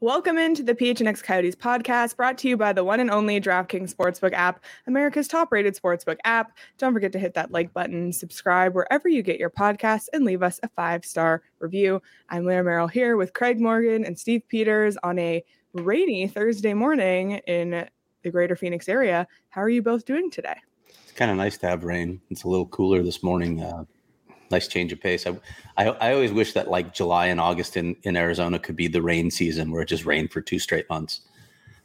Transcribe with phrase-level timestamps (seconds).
[0.00, 3.94] Welcome into the PHNX Coyotes podcast, brought to you by the one and only DraftKings
[3.94, 6.58] Sportsbook app, America's top-rated sportsbook app.
[6.76, 10.42] Don't forget to hit that like button, subscribe wherever you get your podcasts, and leave
[10.42, 12.02] us a five-star review.
[12.28, 17.40] I'm Leah Merrill here with Craig Morgan and Steve Peters on a rainy Thursday morning
[17.46, 17.88] in
[18.22, 19.26] the greater Phoenix area.
[19.48, 20.56] How are you both doing today?
[21.04, 22.20] It's kind of nice to have rain.
[22.28, 23.62] It's a little cooler this morning.
[23.62, 23.86] Uh,
[24.50, 25.26] nice change of pace.
[25.26, 25.36] I,
[25.76, 29.02] I, I always wish that like July and August in, in Arizona could be the
[29.02, 31.20] rain season where it just rained for two straight months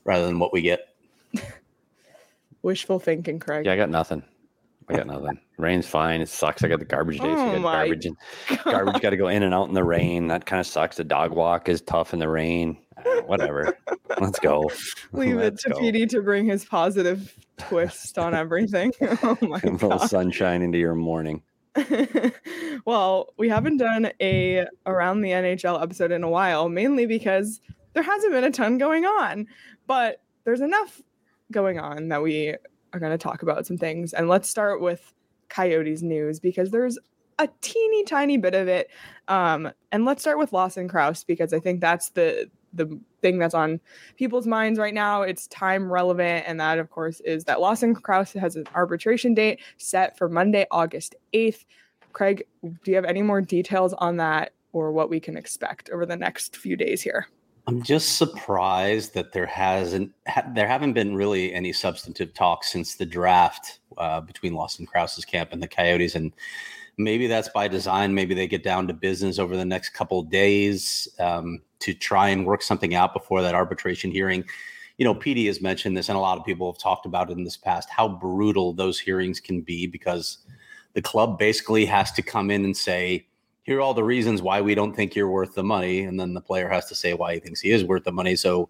[0.03, 0.90] rather than what we get.
[2.62, 3.66] Wishful thinking, Craig.
[3.66, 4.23] Yeah, I got nothing.
[4.88, 5.40] I got nothing.
[5.58, 6.22] Rain's fine.
[6.22, 6.64] It sucks.
[6.64, 7.38] I got the garbage days.
[7.38, 8.18] Oh I my garbage and
[8.64, 10.28] garbage got to go in and out in the rain.
[10.28, 10.98] That kind of sucks.
[10.98, 12.78] The dog walk is tough in the rain.
[12.98, 13.78] Uh, whatever.
[14.20, 14.70] Let's go.
[15.14, 15.80] Leave it Let's to go.
[15.80, 18.92] PD to bring his positive twist on everything.
[19.23, 20.09] oh my A little god.
[20.09, 21.42] sunshine into your morning.
[22.86, 27.62] well, we haven't done a around the NHL episode in a while, mainly because
[27.94, 29.48] there hasn't been a ton going on.
[29.88, 31.02] But there's enough
[31.52, 32.56] going on that we
[32.94, 34.14] are going to talk about some things.
[34.14, 35.14] And let's start with
[35.50, 36.98] Coyotes news because there's
[37.40, 38.90] a teeny tiny bit of it.
[39.28, 43.54] Um, and let's start with Lawson Crouse because I think that's the the thing that's
[43.54, 43.80] on
[44.18, 45.22] people's minds right now.
[45.22, 49.59] It's time relevant, and that, of course, is that Lawson Crouse has an arbitration date
[49.78, 51.66] set for Monday, August 8th.
[52.14, 56.06] Craig, do you have any more details on that or what we can expect over
[56.06, 57.28] the next few days here?
[57.68, 62.96] I'm just surprised that there hasn't ha- there haven't been really any substantive talks since
[62.96, 66.34] the draft uh, between Lawson Crouse's camp and the Coyotes, and
[66.97, 68.13] maybe that's by design.
[68.13, 72.46] Maybe they get down to business over the next couple days um, to try and
[72.46, 74.44] work something out before that arbitration hearing.
[74.97, 77.38] You know, PD has mentioned this, and a lot of people have talked about it
[77.38, 80.40] in this past how brutal those hearings can be because
[80.94, 83.25] the club basically has to come in and say,
[83.63, 86.34] here are all the reasons why we don't think you're worth the money and then
[86.34, 88.69] the player has to say why he thinks he is worth the money so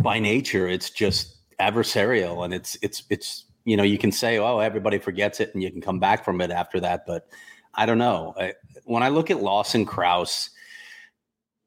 [0.00, 4.58] by nature it's just adversarial and it's it's it's you know you can say oh
[4.58, 7.28] everybody forgets it and you can come back from it after that but
[7.74, 8.54] i don't know I,
[8.84, 10.50] when i look at Lawson Crouse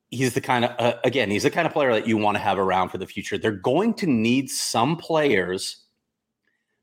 [0.10, 2.44] he's the kind of uh, again he's the kind of player that you want to
[2.44, 5.84] have around for the future they're going to need some players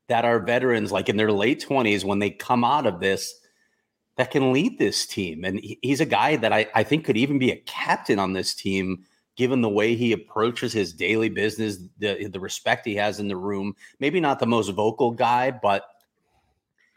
[0.08, 3.34] that are veterans like in their late 20s when they come out of this
[4.16, 5.44] that can lead this team.
[5.44, 8.32] And he- he's a guy that I, I think could even be a captain on
[8.32, 9.04] this team,
[9.36, 13.36] given the way he approaches his daily business, the, the respect he has in the
[13.36, 13.74] room.
[13.98, 15.88] Maybe not the most vocal guy, but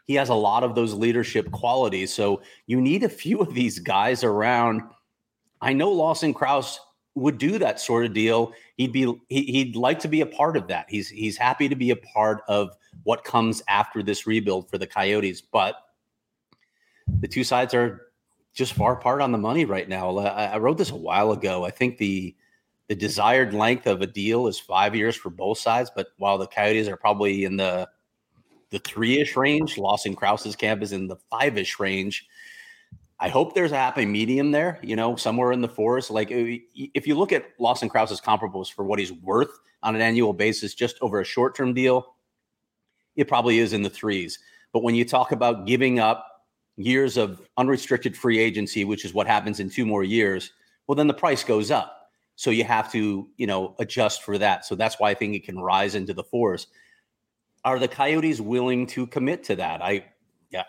[0.06, 2.12] he has a lot of those leadership qualities.
[2.12, 4.82] So you need a few of these guys around.
[5.60, 6.80] I know Lawson Crouse
[7.14, 8.52] would do that sort of deal.
[8.76, 10.86] He'd be he, he'd like to be a part of that.
[10.88, 14.86] He's he's happy to be a part of what comes after this rebuild for the
[14.86, 15.76] Coyotes, but
[17.20, 18.07] the two sides are
[18.58, 20.18] just far apart on the money right now.
[20.18, 21.64] I, I wrote this a while ago.
[21.64, 22.34] I think the
[22.88, 26.46] the desired length of a deal is five years for both sides, but while the
[26.48, 27.88] Coyotes are probably in the
[28.70, 32.26] the three ish range, Lawson Crouse's camp is in the five ish range.
[33.20, 36.10] I hope there's a happy medium there, you know, somewhere in the forest.
[36.10, 40.32] Like if you look at Lawson Crouse's comparables for what he's worth on an annual
[40.32, 42.16] basis, just over a short term deal,
[43.14, 44.40] it probably is in the threes.
[44.72, 46.27] But when you talk about giving up
[46.78, 50.52] years of unrestricted free agency, which is what happens in two more years,
[50.86, 52.10] well, then the price goes up.
[52.36, 54.64] So you have to, you know, adjust for that.
[54.64, 56.68] So that's why I think it can rise into the fours.
[57.64, 59.82] Are the Coyotes willing to commit to that?
[59.82, 60.04] I,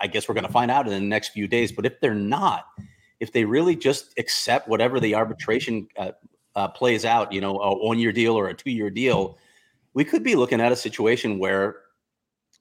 [0.01, 1.71] I guess we're going to find out in the next few days.
[1.71, 2.65] But if they're not,
[3.19, 6.11] if they really just accept whatever the arbitration uh,
[6.55, 9.37] uh, plays out, you know, a one-year deal or a two-year deal,
[9.93, 11.81] we could be looking at a situation where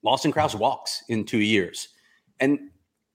[0.03, 1.89] Lawson Crouse walks in two years.
[2.41, 2.71] And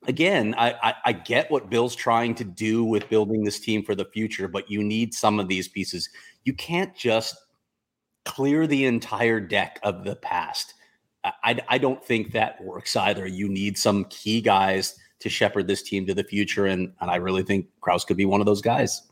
[0.08, 3.96] again, I, I, I, get what Bill's trying to do with building this team for
[3.96, 6.10] the future, but you need some of these pieces.
[6.44, 7.36] You can't just
[8.26, 10.74] clear the entire deck of the past.
[11.24, 13.26] I, I don't think that works either.
[13.26, 16.66] You need some key guys to shepherd this team to the future.
[16.66, 19.04] And, and I really think Crouse could be one of those guys.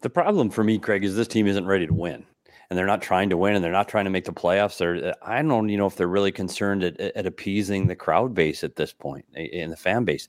[0.00, 2.24] The problem for me, Craig, is this team isn't ready to win.
[2.70, 4.78] And they're not trying to win and they're not trying to make the playoffs.
[4.78, 8.32] They're, uh, I don't you know if they're really concerned at, at appeasing the crowd
[8.32, 10.28] base at this point in the fan base.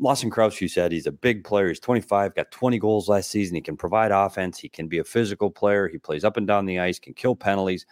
[0.00, 1.68] Lawson Crouse, you said he's a big player.
[1.68, 3.56] He's 25, got 20 goals last season.
[3.56, 4.58] He can provide offense.
[4.58, 5.88] He can be a physical player.
[5.88, 7.84] He plays up and down the ice, can kill penalties.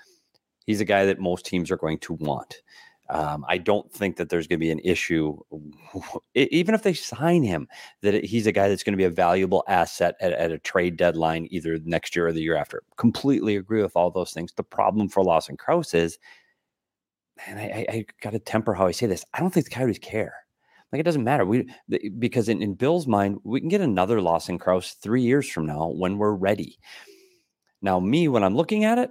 [0.66, 2.62] He's a guy that most teams are going to want.
[3.08, 5.38] Um, I don't think that there's going to be an issue,
[6.34, 7.68] even if they sign him,
[8.02, 10.96] that he's a guy that's going to be a valuable asset at, at, a trade
[10.96, 12.82] deadline, either next year or the year after.
[12.96, 14.52] Completely agree with all those things.
[14.52, 16.18] The problem for Lawson Crouse is,
[17.46, 19.24] and I, I, I got to temper how I say this.
[19.34, 20.34] I don't think the Coyotes care.
[20.92, 21.44] Like it doesn't matter.
[21.44, 21.68] We
[22.18, 25.88] because in, in Bill's mind, we can get another Lawson Crouse three years from now
[25.88, 26.78] when we're ready.
[27.82, 29.10] Now, me, when I'm looking at it,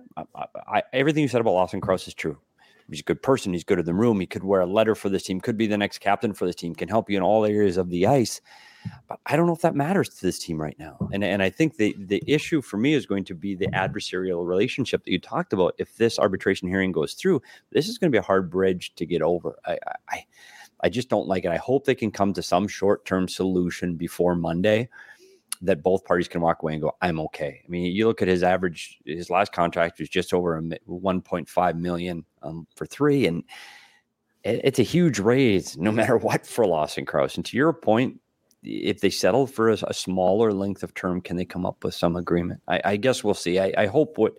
[0.68, 2.38] I, everything you said about Lawson Crouse is true.
[2.90, 3.54] He's a good person.
[3.54, 4.20] He's good in the room.
[4.20, 6.56] He could wear a letter for this team, could be the next captain for this
[6.56, 8.42] team, can help you in all areas of the ice.
[9.08, 10.98] But I don't know if that matters to this team right now.
[11.12, 14.48] And, and I think the, the issue for me is going to be the adversarial
[14.48, 15.74] relationship that you talked about.
[15.80, 17.42] If this arbitration hearing goes through,
[17.72, 19.56] this is going to be a hard bridge to get over.
[19.66, 19.80] I,
[20.10, 20.26] I,
[20.82, 21.52] I just don't like it.
[21.52, 24.90] I hope they can come to some short term solution before Monday
[25.62, 27.62] that both parties can walk away and go, I'm okay.
[27.64, 31.76] I mean, you look at his average, his last contract was just over a 1.5
[31.76, 33.44] million um, for three, and
[34.44, 37.36] it, it's a huge raise no matter what for Lawson Crouse.
[37.36, 38.20] And to your point,
[38.64, 41.94] if they settle for a, a, smaller length of term, can they come up with
[41.94, 42.62] some agreement?
[42.68, 43.60] I, I guess we'll see.
[43.60, 44.34] I, I hope what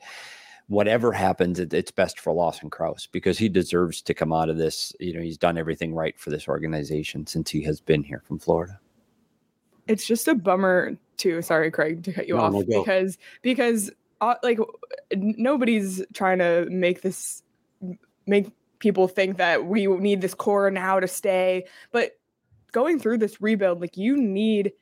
[0.69, 4.57] whatever happens, it, it's best for Lawson Crouse because he deserves to come out of
[4.57, 4.93] this.
[4.99, 8.39] You know, he's done everything right for this organization since he has been here from
[8.39, 8.81] Florida
[9.87, 11.43] it's just a bummer too.
[11.43, 14.59] Sorry, Craig, to cut you no, off no, because because uh, like
[15.15, 17.43] nobody's trying to make this
[18.27, 22.13] make people think that we need this core now to stay, but
[22.73, 24.73] going through this rebuild, like you need.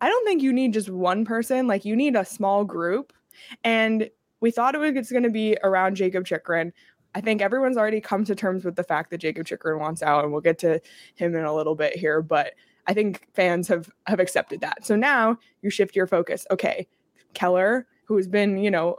[0.00, 1.68] I don't think you need just one person.
[1.68, 3.12] Like you need a small group,
[3.62, 4.10] and
[4.40, 6.72] we thought it was going to be around Jakob Chychrun.
[7.14, 10.24] I think everyone's already come to terms with the fact that Jakob Chychrun wants out,
[10.24, 10.80] and we'll get to
[11.14, 12.22] him in a little bit here.
[12.22, 12.54] But
[12.86, 14.84] I think fans have have accepted that.
[14.84, 16.46] So now you shift your focus.
[16.50, 16.88] Okay,
[17.34, 18.96] Keller, who's been, you know,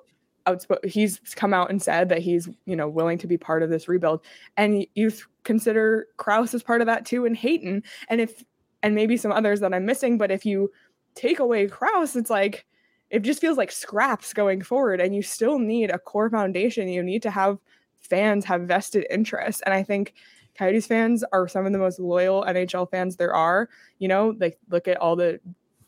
[0.48, 3.69] outspoken, he's come out and said that he's, you know, willing to be part of
[3.69, 4.24] this rebuild,
[4.57, 5.12] and you
[5.44, 8.44] consider Crouse as part of that too, and Hayton, and if
[8.81, 10.18] and maybe some others that I'm missing.
[10.18, 10.72] But if you
[11.16, 12.66] take away Crouse it's like
[13.10, 16.88] it just feels like scraps going forward, and you still need a core foundation.
[16.88, 17.60] You need to have
[18.00, 20.13] fans have vested interest, and I think
[20.56, 23.69] Coyotes fans are some of the most loyal NHL fans there are.
[24.00, 25.40] You know, like look at all the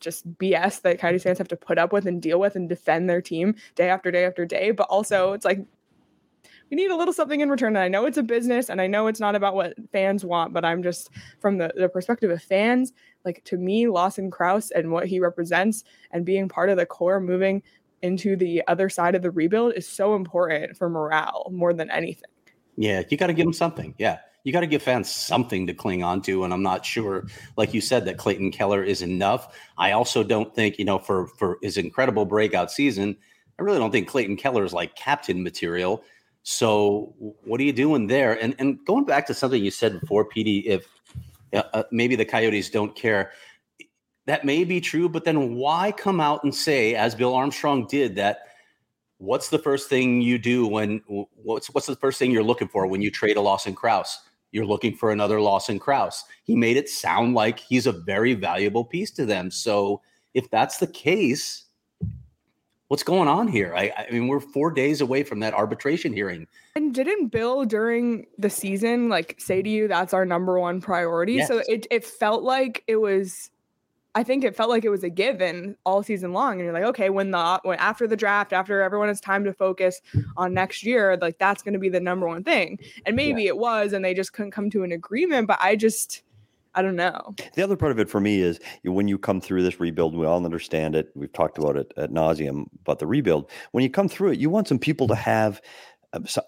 [0.06, 3.10] just BS that Coyotes fans have to put up with and deal with and defend
[3.10, 4.70] their team day after day after day.
[4.70, 5.58] But also, it's like
[6.70, 7.74] we need a little something in return.
[7.74, 10.52] And I know it's a business and I know it's not about what fans want,
[10.52, 11.10] but I'm just
[11.40, 12.92] from the, the perspective of fans,
[13.24, 15.82] like to me, Lawson Crouse and what he represents
[16.12, 17.64] and being part of the core moving
[18.02, 22.30] into the other side of the rebuild is so important for morale more than anything.
[22.76, 23.92] Yeah, you got to give him something.
[23.98, 26.44] Yeah you got to give fans something to cling on to.
[26.44, 27.26] And I'm not sure,
[27.56, 29.52] like you said, that Clayton Keller is enough.
[29.76, 33.16] I also don't think, you know, for for his incredible breakout season,
[33.58, 36.04] I really don't think Clayton Keller is like captain material.
[36.44, 37.12] So
[37.42, 38.40] what are you doing there?
[38.40, 40.86] And and going back to something you said before, PD, if
[41.52, 43.32] uh, uh, maybe the Coyotes don't care,
[44.26, 45.08] that may be true.
[45.08, 48.42] But then why come out and say, as Bill Armstrong did, that
[49.18, 51.02] what's the first thing you do when
[51.34, 54.20] what's what's the first thing you're looking for when you trade a Lawson Crouse?
[54.56, 56.24] You're looking for another Lawson Crouse.
[56.44, 59.50] He made it sound like he's a very valuable piece to them.
[59.50, 60.00] So
[60.32, 61.66] if that's the case,
[62.88, 63.74] what's going on here?
[63.76, 66.46] I, I, mean, we're four days away from that arbitration hearing.
[66.74, 71.34] And didn't Bill during the season like say to you that's our number one priority?
[71.34, 71.48] Yes.
[71.48, 73.50] So it it felt like it was
[74.16, 76.52] I think it felt like it was a given all season long.
[76.52, 79.52] And you're like, okay, when the when after the draft, after everyone has time to
[79.52, 80.00] focus
[80.38, 82.78] on next year, like that's going to be the number one thing.
[83.04, 83.48] And maybe yeah.
[83.48, 85.46] it was, and they just couldn't come to an agreement.
[85.46, 86.22] But I just,
[86.74, 87.34] I don't know.
[87.56, 90.24] The other part of it for me is when you come through this rebuild, we
[90.24, 91.10] all understand it.
[91.14, 94.48] We've talked about it at nauseum, about the rebuild, when you come through it, you
[94.48, 95.60] want some people to have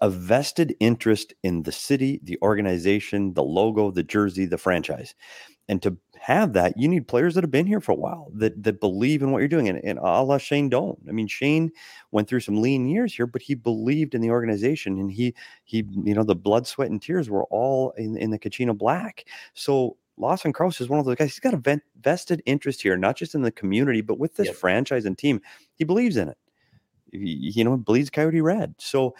[0.01, 5.13] a vested interest in the city, the organization, the logo, the jersey, the franchise
[5.69, 8.61] and to have that, you need players that have been here for a while that
[8.63, 9.69] that believe in what you're doing.
[9.69, 10.97] And, and a la Shane Doan.
[11.07, 11.71] I mean, Shane
[12.11, 15.33] went through some lean years here, but he believed in the organization and he
[15.63, 19.25] he, you know, the blood, sweat, and tears were all in, in the Kachina Black.
[19.53, 21.31] So Lawson Crouse is one of those guys.
[21.31, 24.55] He's got a vested interest here, not just in the community, but with this yep.
[24.55, 25.41] franchise and team.
[25.75, 26.37] He believes in it.
[27.11, 28.75] You know, bleeds Coyote Red.
[28.77, 29.15] So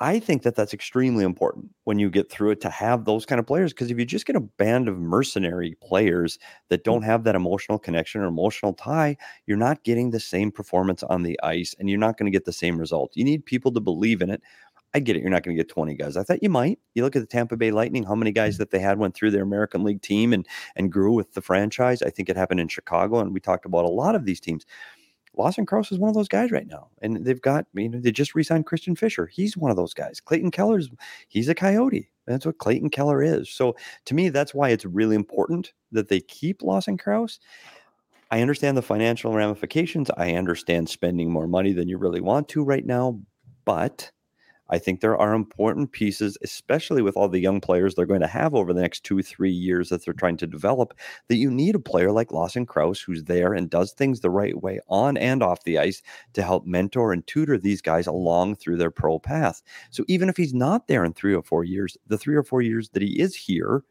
[0.00, 3.40] I think that that's extremely important when you get through it to have those kind
[3.40, 3.72] of players.
[3.72, 6.38] Because if you just get a band of mercenary players
[6.68, 11.02] that don't have that emotional connection or emotional tie, you're not getting the same performance
[11.02, 13.10] on the ice and you're not going to get the same result.
[13.14, 14.40] You need people to believe in it.
[14.94, 15.20] I get it.
[15.20, 16.16] You're not going to get 20 guys.
[16.16, 16.78] I thought you might.
[16.94, 18.62] You look at the Tampa Bay Lightning, how many guys mm-hmm.
[18.62, 22.02] that they had went through their American League team and and grew with the franchise.
[22.02, 24.64] I think it happened in Chicago, and we talked about a lot of these teams.
[25.36, 26.88] Lawson Crouse is one of those guys right now.
[27.02, 29.26] And they've got, you know, they just re-signed Christian Fischer.
[29.26, 30.20] He's one of those guys.
[30.20, 30.88] Clayton Keller's,
[31.28, 32.10] he's a coyote.
[32.26, 33.48] That's what Clayton Keller is.
[33.48, 37.38] So to me, that's why it's really important that they keep Lawson Crouse.
[38.30, 40.10] I understand the financial ramifications.
[40.16, 43.18] I understand spending more money than you really want to right now,
[43.64, 44.10] but
[44.70, 48.26] I think there are important pieces, especially with all the young players they're going to
[48.26, 50.94] have over the next two, three years that they're trying to develop,
[51.28, 54.60] that you need a player like Lawson Crouse who's there and does things the right
[54.62, 56.02] way on and off the ice
[56.34, 59.62] to help mentor and tutor these guys along through their pro path.
[59.90, 62.62] So even if he's not there in three or four years, the three or four
[62.62, 63.84] years that he is here,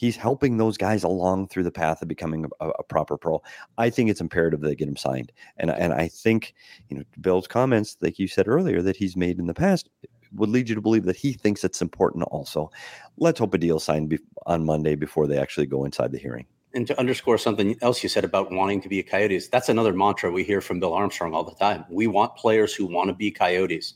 [0.00, 3.42] he's helping those guys along through the path of becoming a, a, proper pro.
[3.76, 6.54] I think it's imperative they get him signed, and and I think
[6.88, 9.90] you know Bill's comments, like you said earlier, that he's made in the past
[10.32, 12.70] would lead you to believe that he thinks it's important also.
[13.18, 16.46] Let's hope a deal signed be- on Monday before they actually go inside the hearing.
[16.72, 19.92] And to underscore something else you said about wanting to be a Coyotes, that's another
[19.92, 21.84] mantra we hear from Bill Armstrong all the time.
[21.90, 23.94] We want players who want to be Coyotes.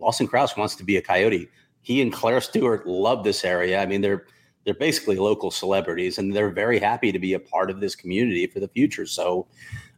[0.00, 1.48] Lawson Crouse wants to be a Coyote.
[1.82, 3.80] He and Claire Stewart love this area.
[3.80, 4.26] I mean, they're
[4.64, 8.46] they're basically local celebrities and they're very happy to be a part of this community
[8.46, 9.06] for the future.
[9.06, 9.46] So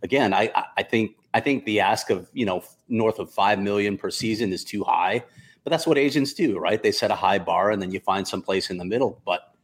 [0.02, 3.96] again, I, I think I think the ask of, you know, north of five million
[3.96, 5.24] per season is too high.
[5.64, 6.82] But that's what agents do, right?
[6.82, 9.22] They set a high bar and then you find some place in the middle.
[9.24, 9.54] But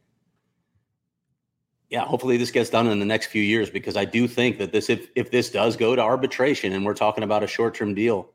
[1.90, 4.72] yeah, hopefully this gets done in the next few years because I do think that
[4.72, 8.32] this if if this does go to arbitration and we're talking about a short-term deal,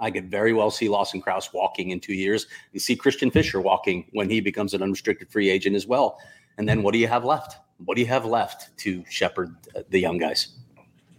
[0.00, 2.46] I could very well see Lawson Crouse walking in two years.
[2.72, 6.18] You see Christian Fischer walking when he becomes an unrestricted free agent as well.
[6.56, 7.56] And then what do you have left?
[7.84, 9.54] What do you have left to shepherd
[9.90, 10.56] the young guys?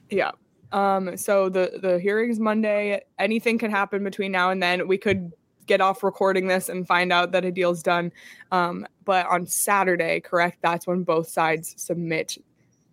[0.09, 0.31] Yeah.
[0.71, 3.01] Um, so the the hearings Monday.
[3.17, 4.88] Anything can happen between now and then.
[4.88, 5.31] We could
[5.65, 8.12] get off recording this and find out that a deal's done.
[8.51, 10.57] Um, but on Saturday, correct?
[10.62, 12.38] That's when both sides submit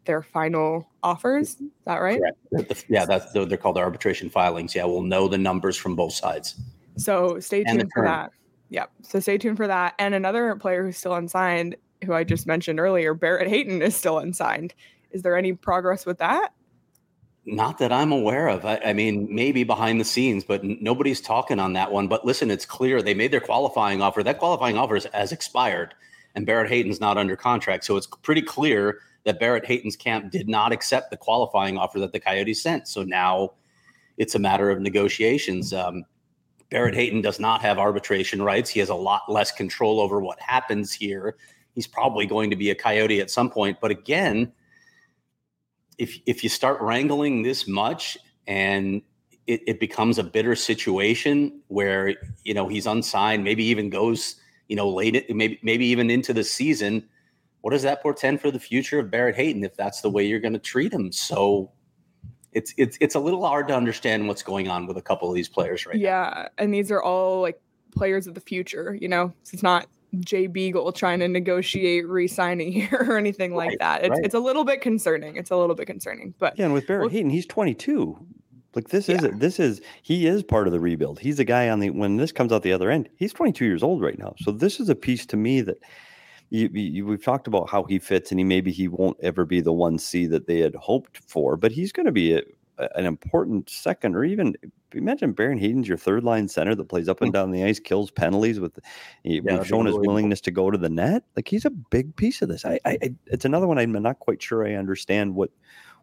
[0.06, 1.50] their final offers.
[1.50, 2.20] Is that right?
[2.50, 2.84] Correct.
[2.88, 4.74] Yeah, that's they're called the arbitration filings.
[4.74, 6.54] Yeah, we'll know the numbers from both sides.
[6.96, 8.30] So stay tuned for that.
[8.68, 8.86] Yeah.
[9.02, 9.94] So stay tuned for that.
[9.98, 14.18] And another player who's still unsigned, who I just mentioned earlier, Barrett Hayton is still
[14.18, 14.74] unsigned.
[15.10, 16.52] Is there any progress with that?
[17.44, 18.64] Not that I'm aware of.
[18.64, 22.08] I, I, mean, maybe behind the scenes, but nobody's talking on that one.
[22.08, 24.24] But listen, it's clear they made their qualifying offer.
[24.24, 25.94] That qualifying offer has expired,
[26.34, 27.84] and Barrett Hayton's not under contract.
[27.84, 32.12] So it's pretty clear that Barrett Hayton's camp did not accept the qualifying offer that
[32.12, 32.86] the Coyotes sent.
[32.86, 33.54] So now
[34.16, 35.72] it's a matter of negotiations.
[35.72, 36.04] Um,
[36.70, 38.70] Barrett Hayton does not have arbitration rights.
[38.70, 41.36] He has a lot less control over what happens here.
[41.74, 43.78] He's probably going to be a Coyote at some point.
[43.80, 44.52] But again,
[45.98, 48.16] if if you start wrangling this much
[48.46, 49.02] and
[49.48, 52.14] it, it becomes a bitter situation where
[52.44, 54.36] you know he's unsigned, maybe even goes
[54.68, 57.08] you know late, maybe maybe even into the season
[57.66, 60.38] what does that portend for the future of Barrett Hayton if that's the way you're
[60.38, 61.10] going to treat him?
[61.10, 61.72] So
[62.52, 65.34] it's it's it's a little hard to understand what's going on with a couple of
[65.34, 66.48] these players right yeah, now.
[66.58, 68.96] and these are all like players of the future.
[69.00, 69.88] You know, it's not
[70.20, 74.02] Jay Beagle trying to negotiate re-signing here or anything right, like that.
[74.04, 74.24] It's right.
[74.24, 75.34] it's a little bit concerning.
[75.34, 76.34] It's a little bit concerning.
[76.38, 78.16] But yeah, and with Barrett well, Hayton, he's 22.
[78.76, 79.16] Like this yeah.
[79.16, 81.18] is this is he is part of the rebuild.
[81.18, 83.08] He's a guy on the when this comes out the other end.
[83.16, 84.36] He's 22 years old right now.
[84.38, 85.78] So this is a piece to me that
[86.50, 89.60] you, you, we've talked about how he fits, and he maybe he won't ever be
[89.60, 92.42] the one C that they had hoped for, but he's going to be a,
[92.94, 94.54] an important second, or even
[94.92, 97.34] imagine Barrett Hayton's your third line center that plays up and hmm.
[97.34, 98.78] down the ice, kills penalties with.
[99.24, 101.24] Yeah, we've shown his willingness to go to the net.
[101.34, 102.64] Like he's a big piece of this.
[102.64, 105.50] I, I, it's another one I'm not quite sure I understand what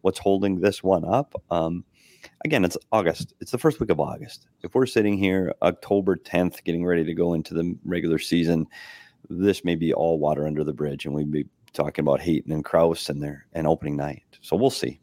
[0.01, 1.41] what's holding this one up.
[1.50, 1.85] Um,
[2.43, 3.33] again, it's August.
[3.39, 4.47] It's the first week of August.
[4.62, 8.67] If we're sitting here October 10th, getting ready to go into the regular season,
[9.29, 12.63] this may be all water under the bridge, and we'd be talking about Hayton and
[12.63, 14.23] Crouse and their and opening night.
[14.41, 14.99] So we'll see.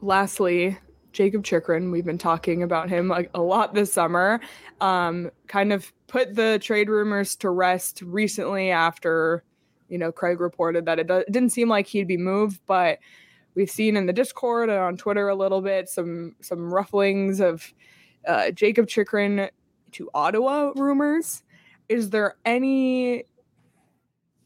[0.00, 0.78] Lastly,
[1.12, 4.40] Jakob Chychrun, we've been talking about him a, a lot this summer.
[4.80, 9.44] Um, kind of put the trade rumors to rest recently after
[9.90, 13.00] you know, Craig reported that it, do- it didn't seem like he'd be moved, but
[13.54, 17.74] we've seen in the Discord and on Twitter a little bit some some rufflings of
[18.26, 19.50] uh, Jakob Chychrun
[19.92, 21.42] to Ottawa rumors.
[21.90, 23.24] Is there any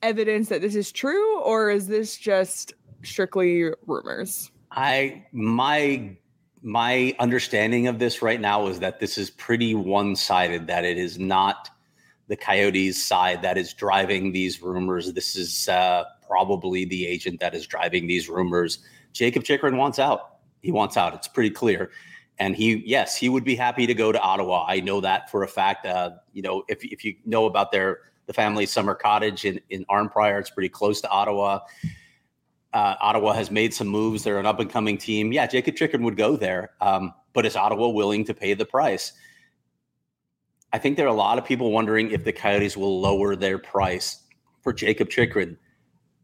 [0.03, 2.73] evidence that this is true, or is this just
[3.03, 4.51] strictly rumors?
[4.71, 6.17] I my
[6.63, 10.67] my understanding of this right now is that this is pretty one-sided.
[10.69, 11.69] That it is not
[12.29, 15.13] the Coyotes' side that is driving these rumors.
[15.13, 18.79] This is uh, probably the agent that is driving these rumors.
[19.13, 20.39] Jakob Chychrun wants out.
[20.63, 21.13] He wants out.
[21.13, 21.91] It's pretty clear.
[22.38, 24.64] And he, yes, he would be happy to go to Ottawa.
[24.67, 25.87] I know that for a fact.
[25.87, 29.85] Uh, you know, if if you know about their the family summer cottage in in
[29.87, 31.61] Arnprior, it's pretty close to Ottawa.
[32.73, 34.25] Uh, Ottawa has made some moves.
[34.25, 35.33] They're an up and coming team.
[35.33, 39.12] Yeah, Jakob Chychrun would go there, um, but is Ottawa willing to pay the price?
[40.73, 43.59] I think there are a lot of people wondering if the Coyotes will lower their
[43.59, 44.25] price
[44.61, 45.57] for Jakob Chychrun.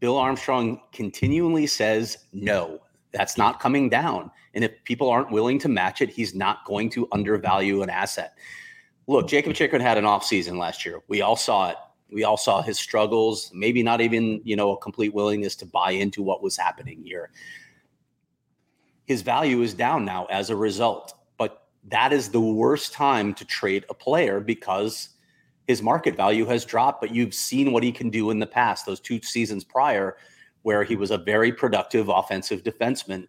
[0.01, 4.31] Bill Armstrong continually says no, that's not coming down.
[4.53, 8.35] And if people aren't willing to match it, he's not going to undervalue an asset.
[9.07, 11.01] Look, Jakob Chychrun had an off season last year.
[11.07, 11.77] We all saw it.
[12.11, 15.91] We all saw his struggles, maybe not even, you know, a complete willingness to buy
[15.91, 17.31] into what was happening here.
[19.05, 23.45] His value is down now as a result, but that is the worst time to
[23.45, 25.09] trade a player because
[25.67, 28.85] his market value has dropped, but you've seen what he can do in the past,
[28.85, 30.17] those two seasons prior,
[30.63, 31.01] where he mm-hmm.
[31.01, 33.27] was a very productive offensive defenseman.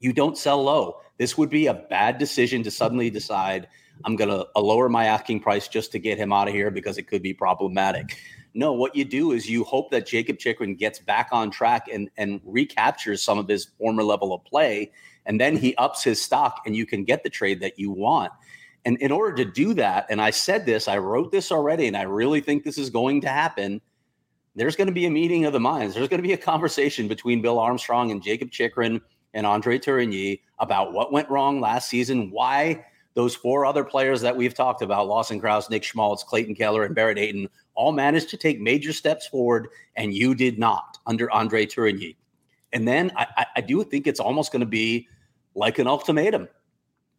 [0.00, 1.00] You don't sell low.
[1.18, 3.14] This would be a bad decision to suddenly mm-hmm.
[3.14, 3.68] decide
[4.04, 6.70] I'm going to uh, lower my asking price just to get him out of here
[6.70, 8.16] because it could be problematic.
[8.54, 12.10] No, what you do is you hope that Jakob Chychrun gets back on track and,
[12.16, 14.92] and recaptures some of his former level of play.
[15.24, 18.32] And then he ups his stock and you can get the trade that you want.
[18.84, 21.96] And in order to do that, and I said this, I wrote this already, and
[21.96, 23.80] I really think this is going to happen.
[24.54, 25.94] There's going to be a meeting of the minds.
[25.94, 29.00] There's going to be a conversation between Bill Armstrong and Jakob Chychrun
[29.32, 34.36] and Andre Tourigny about what went wrong last season, why those four other players that
[34.36, 38.36] we've talked about, Lawson Crouse, Nick Schmaltz, Clayton Keller, and Barrett Hayton, all managed to
[38.36, 42.16] take major steps forward, and you did not under Andre Tourigny.
[42.72, 45.08] And then I, I do think it's almost going to be
[45.54, 46.48] like an ultimatum.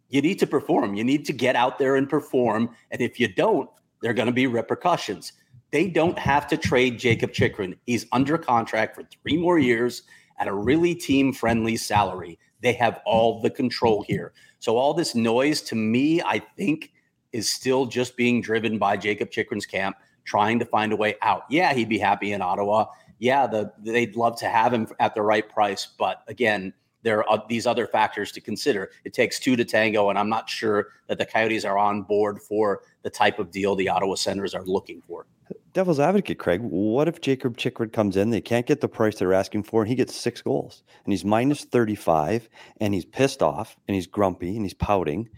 [0.10, 0.96] You need to perform.
[0.96, 2.76] You need to get out there and perform.
[2.92, 3.70] And if you don't,
[4.02, 5.34] there are going to be repercussions.
[5.74, 7.76] They don't have to trade Jakob Chychrun.
[7.88, 10.04] He's under contract for three more years
[10.38, 12.38] at a really team friendly salary.
[12.62, 14.34] They have all the control here.
[14.60, 16.92] So all this noise to me, I think,
[17.32, 21.46] is still just being driven by Jakob Chychrun's camp, trying to find a way out.
[21.50, 22.86] Yeah, he'd be happy in Ottawa.
[23.18, 25.88] Yeah, the, they'd love to have him at the right price.
[25.98, 28.90] But again, there are these other factors to consider.
[29.06, 32.42] It takes two to tango, and I'm not sure that the Coyotes are on board
[32.42, 35.26] for the type of deal the Ottawa Senators are looking for.
[35.74, 36.62] Devil's advocate, Craig.
[36.62, 38.30] What if Jakob Chychrun comes in?
[38.30, 41.26] They can't get the price they're asking for, and he gets six goals, and he's
[41.26, 42.48] minus thirty-five,
[42.80, 45.30] and he's pissed off, and he's grumpy, and he's pouting.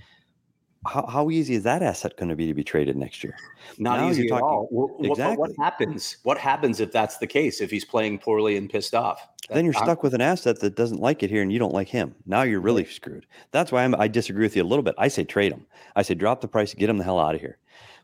[0.87, 3.35] How, how easy is that asset going to be to be traded next year?
[3.77, 4.67] Not Now easy at talking- all.
[4.69, 5.37] What, Exactly.
[5.37, 6.17] what happens?
[6.23, 7.61] What happens if that's the case?
[7.61, 9.27] If he's playing poorly and pissed off?
[9.51, 11.73] then you're I'm- stuck with an asset that doesn't like it here and you don't
[11.73, 12.15] like him.
[12.25, 13.27] Now you're really screwed.
[13.51, 14.95] That's why I'm, I disagree with you a little bit.
[14.97, 15.65] I say trade him.
[15.95, 17.59] I say drop the price, get him the hell out of here.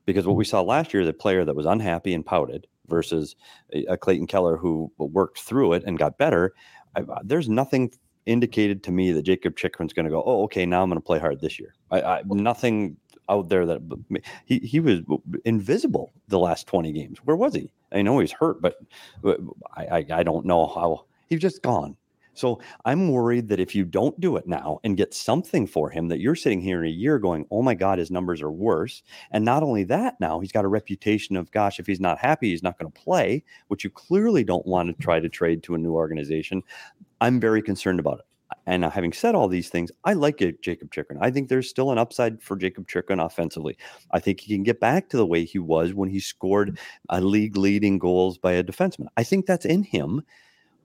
[0.06, 3.36] Because what we saw last year is a player that was unhappy and pouted versus
[3.74, 6.54] a, a Clayton Keller who worked through it and got better.
[6.96, 7.92] I, I- there's nothing
[8.26, 11.06] indicated to me that Jakob Chychrun's going to go, oh, okay, now I'm going to
[11.06, 11.74] play hard this year.
[11.90, 12.98] I, I, nothing
[13.30, 13.82] out there that
[14.46, 15.02] he, he was
[15.46, 17.20] invisible the last 20 games.
[17.24, 17.72] Where was he?
[17.92, 18.76] I know he's hurt, but
[19.22, 19.40] but
[19.76, 21.98] I, I, I don't know how he's just gone.
[22.34, 26.08] So I'm worried that if you don't do it now and get something for him,
[26.08, 29.04] that you're sitting here in a year going, oh my God, his numbers are worse.
[29.32, 32.50] And not only that, now he's got a reputation of, gosh, if he's not happy,
[32.50, 35.76] he's not going to play, which you clearly don't want to try to trade to
[35.76, 36.64] a new organization.
[37.22, 38.26] I'm very concerned about it.
[38.66, 41.20] And uh, having said all these things, I like it, Jakob Chychrun.
[41.22, 43.78] I think there's still an upside for Jakob Chychrun offensively.
[44.12, 46.78] I think he can get back to the way he was when he scored
[47.10, 49.08] a league leading goals by a defenseman.
[49.16, 50.24] I think that's in him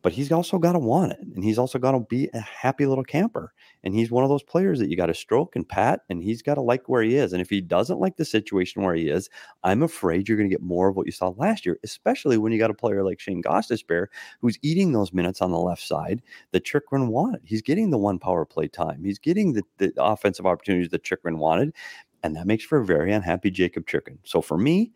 [0.07, 2.87] but he's also got to want it and he's also got to be a happy
[2.87, 6.03] little camper and he's one of those players that you got to stroke and pat
[6.09, 8.83] and he's got to like where he is and if he doesn't like the situation
[8.83, 9.29] where he is
[9.65, 12.53] i'm afraid you're going to get more of what you saw last year especially when
[12.53, 14.07] you got a player like shane gostisbehere
[14.41, 18.21] who's eating those minutes on the left side that Chychrun wanted he's getting the one
[18.21, 21.75] power play time he's getting the, the offensive opportunities that Chychrun wanted
[22.23, 24.21] and that makes for a very unhappy Jakob Chychrun.
[24.23, 24.93] so for me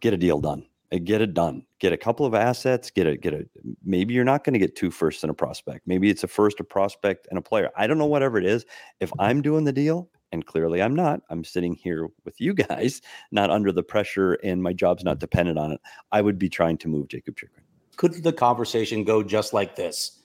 [0.00, 1.64] get a deal done get it done.
[1.78, 2.90] Get a couple of assets.
[2.90, 3.46] Get a get a.
[3.84, 5.86] Maybe you're not going to get two firsts and a prospect.
[5.86, 7.70] Maybe it's a first, a prospect, and a player.
[7.76, 8.06] I don't know.
[8.06, 8.64] Whatever it is,
[9.00, 9.20] if mm-hmm.
[9.20, 11.20] I'm doing the deal, and clearly I'm not.
[11.30, 15.20] I'm sitting here with you guys, not under the pressure, and my job's not mm-hmm.
[15.20, 15.80] dependent on it.
[16.12, 17.64] I would be trying to move Jakob Chychrun.
[17.96, 20.22] could the conversation go just like this?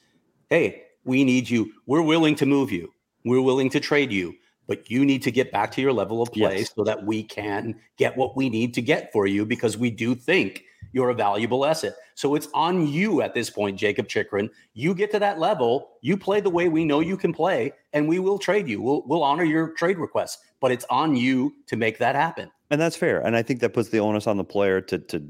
[0.50, 1.72] Hey, we need you.
[1.86, 2.92] We're willing to move you.
[3.26, 4.34] We're willing to trade you,
[4.68, 6.74] but you need to get back to your level of play Yes.
[6.76, 10.16] so that we can get what we need to get for you because we do
[10.16, 11.94] think you're a valuable asset.
[12.16, 14.50] So it's on you at this point, Jakob Chychrun.
[14.74, 18.08] You get to that level, you play the way we know you can play, and
[18.08, 18.82] we will trade you.
[18.82, 22.52] We'll we'll honor your trade request, but it's on you to make that happen.
[22.72, 23.20] And that's fair.
[23.20, 25.22] And I think that puts the onus on the player to to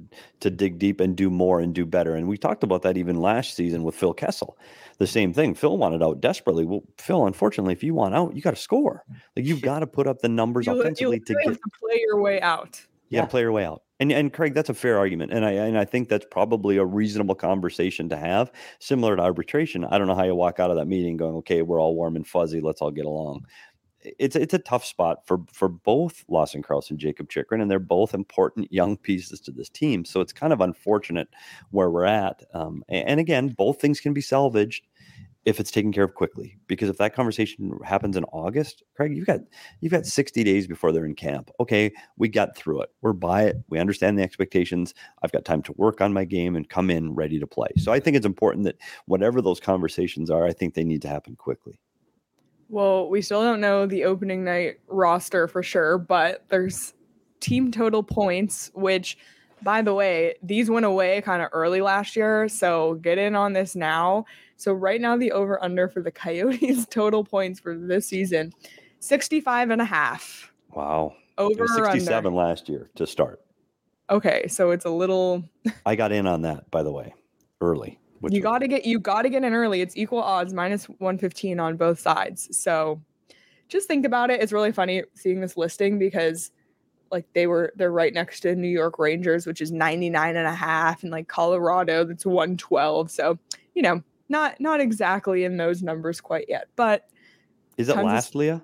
[0.41, 2.15] to dig deep and do more and do better.
[2.15, 4.57] And we talked about that even last season with Phil Kessel.
[4.99, 5.55] The same thing.
[5.55, 6.65] Phil wanted out desperately.
[6.65, 9.03] Well, Phil, unfortunately, if you want out, you got to score.
[9.35, 11.61] Like you've got to put up the numbers You, you offensively to literally get have
[11.61, 12.79] to play your way out.
[13.09, 13.81] you got to play your way out.
[13.99, 16.85] And and Craig, that's a fair argument, and I and I think that's probably a
[16.85, 19.85] reasonable conversation to have, similar to arbitration.
[19.85, 22.15] I don't know how you walk out of that meeting going, okay, we're all warm
[22.15, 23.45] and fuzzy, let's all get along.
[24.03, 28.13] It's it's a tough spot for for both Lawson Carlson, Jakob Chychrun, and they're both
[28.13, 30.05] important young pieces to this team.
[30.05, 31.29] So it's kind of unfortunate
[31.71, 32.43] where we're at.
[32.53, 34.87] Um, and again, both things can be salvaged
[35.45, 36.57] if it's taken care of quickly.
[36.67, 39.39] Because if that conversation happens in August, Craig, you've got
[39.79, 41.49] you've got 60 days before they're in camp.
[41.59, 42.89] Okay, we got through it.
[43.01, 43.57] We're by it.
[43.69, 44.93] We understand the expectations.
[45.23, 47.69] I've got time to work on my game and come in ready to play.
[47.77, 51.07] So I think it's important that whatever those conversations are, I think they need to
[51.07, 51.79] happen quickly.
[52.71, 56.93] Well, we still don't know the opening night roster for sure, but there's
[57.41, 59.17] team total points, which,
[59.61, 62.47] by the way, these went away kind of early last year.
[62.47, 64.23] So get in on this now.
[64.55, 68.53] So, right now, the over under for the Coyotes total points for this season
[68.99, 70.53] 65 and a half.
[70.69, 71.15] Wow.
[71.37, 72.37] Over was or 67 under?
[72.37, 73.41] last year to start.
[74.09, 75.43] Okay, so it's a little.
[75.85, 77.13] I got in on that, by the way,
[77.59, 77.99] early.
[78.21, 79.81] Which you got to get you got to get in early.
[79.81, 82.55] It's equal odds minus 115 on both sides.
[82.57, 83.01] So
[83.67, 84.41] just think about it.
[84.41, 86.51] It's really funny seeing this listing because
[87.11, 90.53] like they were they're right next to New York Rangers which is 99 and a
[90.53, 93.11] half and like Colorado that's 112.
[93.11, 93.37] So,
[93.75, 97.09] you know, not not exactly in those numbers quite yet, but
[97.77, 98.63] Is it tons of- last, Leah?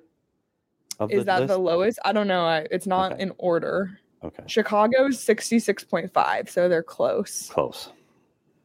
[1.09, 1.99] Is that the lowest?
[2.05, 2.45] I don't know.
[2.45, 3.21] I, it's not Okay.
[3.23, 3.99] in order.
[4.23, 4.43] Okay.
[4.47, 7.49] Chicago's 66.5, so they're close.
[7.49, 7.91] Close.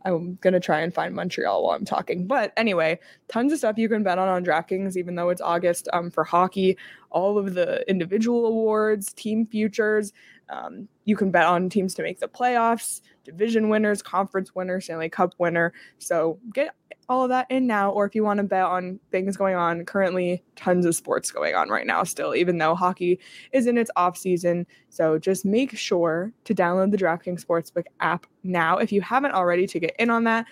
[0.04, 2.26] I'm gonna try and find Montreal while I'm talking.
[2.26, 5.88] But anyway, tons of stuff you can bet on on DraftKings, even though it's August.
[5.92, 6.76] Um, for hockey,
[7.10, 10.12] all of the individual awards, team futures.
[10.48, 15.08] Um, you can bet on teams to make the playoffs, division winners, conference winners, Stanley
[15.08, 15.72] Cup winner.
[15.98, 16.74] So get
[17.08, 19.84] all of that in now, or if you want to bet on things going on
[19.84, 23.18] currently, tons of sports going on right now still, even though hockey
[23.52, 24.66] is in its off season.
[24.88, 29.66] So just make sure to download the DraftKings Sportsbook app now if you haven't already
[29.66, 30.46] to get in on that.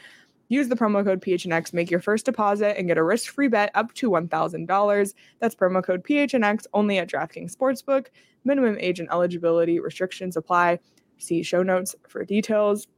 [0.51, 3.71] Use the promo code PHNX, make your first deposit, and get a risk free bet
[3.75, 5.15] up to $1,000.
[5.39, 8.09] That's promo code PHNX only at DraftKings Sportsbook.
[8.45, 10.81] Minimum age and eligibility restrictions apply.
[11.19, 12.89] See show notes for details.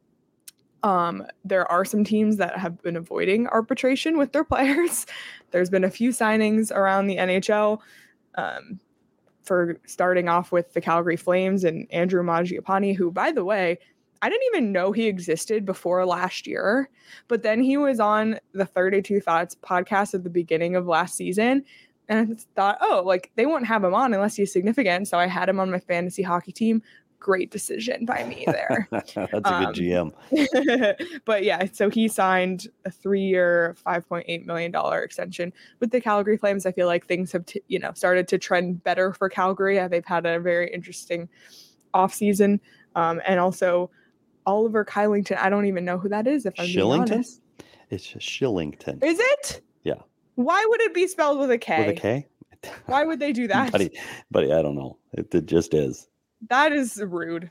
[0.82, 5.04] Um, there are some teams that have been avoiding arbitration with their players.
[5.50, 7.80] There's been a few signings around the NHL.
[8.34, 8.80] Um,
[9.42, 13.78] for starting off with the Calgary Flames and Andrew Mangiapane, who, by the way,
[14.22, 16.88] I didn't even know he existed before last year.
[17.28, 21.64] But then he was on the 32 Thoughts podcast at the beginning of last season.
[22.08, 25.08] And I thought, oh, like they won't have him on unless he's significant.
[25.08, 26.82] So I had him on my fantasy hockey team.
[27.18, 28.88] Great decision by me there.
[28.92, 31.20] That's a good Um, GM.
[31.24, 36.00] but yeah, so he signed a three-year, five point eight million dollar extension with the
[36.00, 36.66] Calgary Flames.
[36.66, 39.84] I feel like things have, t- you know, started to trend better for Calgary.
[39.88, 41.28] They've had a very interesting
[41.94, 42.60] offseason.
[42.94, 43.90] Um, and also
[44.46, 45.36] Oliver Kylington.
[45.38, 46.46] I don't even know who that is.
[46.46, 47.12] If I'm being Shillington?
[47.12, 47.40] honest,
[47.90, 49.02] It's Shillington.
[49.04, 49.60] is it?
[49.84, 49.94] Yeah.
[50.34, 51.86] Why would it be spelled with a K?
[51.86, 52.26] With a K?
[52.86, 53.72] Why would they do that?
[53.72, 53.90] buddy,
[54.30, 54.98] buddy, I don't know.
[55.12, 56.08] It, it just is.
[56.48, 57.50] That is rude.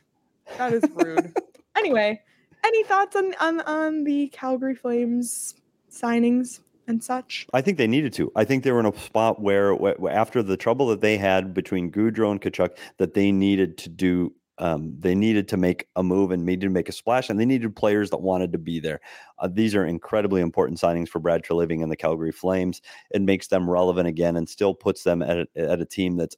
[0.58, 1.34] That is rude.
[1.78, 2.22] anyway,
[2.66, 5.56] any thoughts on, on on the Calgary Flames
[5.90, 7.48] signings and such?
[7.54, 8.32] I think they needed to.
[8.36, 11.18] I think they were in a spot where, wh- wh- after the trouble that they
[11.18, 14.34] had between Gaudreau and Tkachuk, that they needed to do.
[14.62, 17.46] Um, they needed to make a move and needed to make a splash, and they
[17.46, 19.02] needed players that wanted to be there.
[19.40, 22.80] Uh, these are incredibly important signings for Brad Treliving and the Calgary Flames.
[23.10, 26.38] It makes them relevant again, and still puts them at a, at a team that's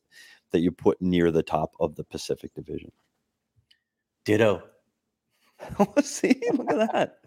[0.51, 2.93] that you put near the top of the Pacific Division.
[4.23, 4.63] Ditto.
[5.79, 7.17] Let's see, look at that.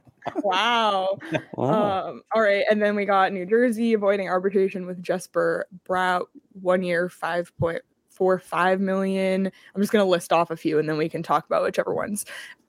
[0.42, 1.18] Wow.
[1.54, 2.09] Wow.
[2.09, 6.82] Um, all right, and then we got New Jersey avoiding arbitration with Jesper Bratt, one
[6.82, 7.82] year, five point
[8.16, 9.46] four five million.
[9.74, 12.24] I'm just gonna list off a few, and then we can talk about whichever ones.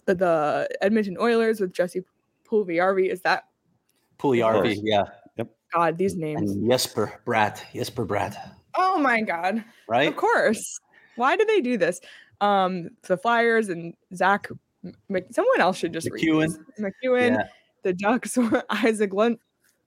[0.06, 2.04] The, the Edmonton Oilers with Jesse
[2.50, 3.10] Puljujarvi.
[3.12, 3.46] Is that
[4.20, 4.80] Puljujarvi, course.
[4.84, 5.04] yeah.
[5.74, 5.98] God?
[5.98, 6.52] These names.
[6.54, 7.62] And Jesper Bratt.
[7.74, 8.38] Jesper Bratt.
[8.78, 9.66] Oh my God.
[9.90, 10.08] Right?
[10.08, 10.80] Of course.
[11.18, 12.00] Why do they do this?
[12.40, 14.48] Um, the Flyers and Zach.
[15.10, 16.58] Mc- someone else should just read MacEwen.
[16.78, 16.86] these.
[17.04, 17.48] MacEwen Yeah.
[17.84, 18.38] the Ducks,
[18.70, 19.40] Isaac Lund-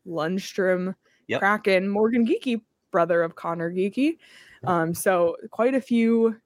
[0.07, 0.94] Lundstrom,
[1.29, 1.40] Yep.
[1.40, 4.18] Kraken, Morgan Geekie, brother of Conor Geekie.
[4.64, 6.37] Um, so quite a few.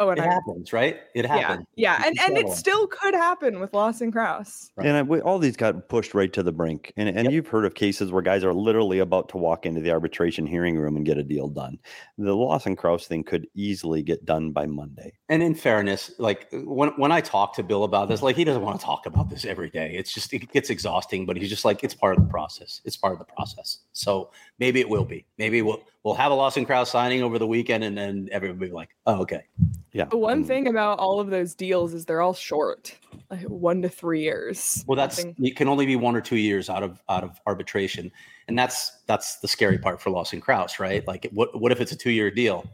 [0.00, 0.98] Oh, and It I, happens, right?
[1.14, 1.66] It happens.
[1.76, 2.06] yeah, yeah.
[2.06, 4.72] and and it still could happen with Lawson Crouse.
[4.74, 4.86] Right.
[4.86, 6.92] And I, we, all these got pushed right to the brink.
[6.96, 7.32] And, and Yep.
[7.32, 10.78] you've heard of cases where guys are literally about to walk into the arbitration hearing
[10.78, 11.78] room and get a deal done.
[12.16, 15.12] The Lawson Crouse thing could easily get done by Monday.
[15.28, 18.26] And in fairness, like uh, when when I talk to Bill about this, mm-hmm.
[18.26, 19.92] like he doesn't want to talk about this every day.
[19.94, 22.80] It's just it gets exhausting, but he's just like it's part of the process.
[22.86, 23.80] It's part of the process.
[23.92, 25.26] So maybe it will be.
[25.36, 28.68] Maybe we'll we'll have a Lawson Crouse signing over the weekend, and then everybody will
[28.68, 29.44] be like, oh, okay.
[29.92, 30.04] Yeah.
[30.04, 32.96] The one and- thing about all of those deals is they're all short,
[33.30, 34.84] like one to three years.
[34.86, 37.40] Well, that's Nothing- it can only be one or two years out of out of
[37.46, 38.12] arbitration,
[38.48, 41.06] and that's that's the scary part for Lawson Crouse, right?
[41.06, 42.64] Like, what what if it's a two year deal,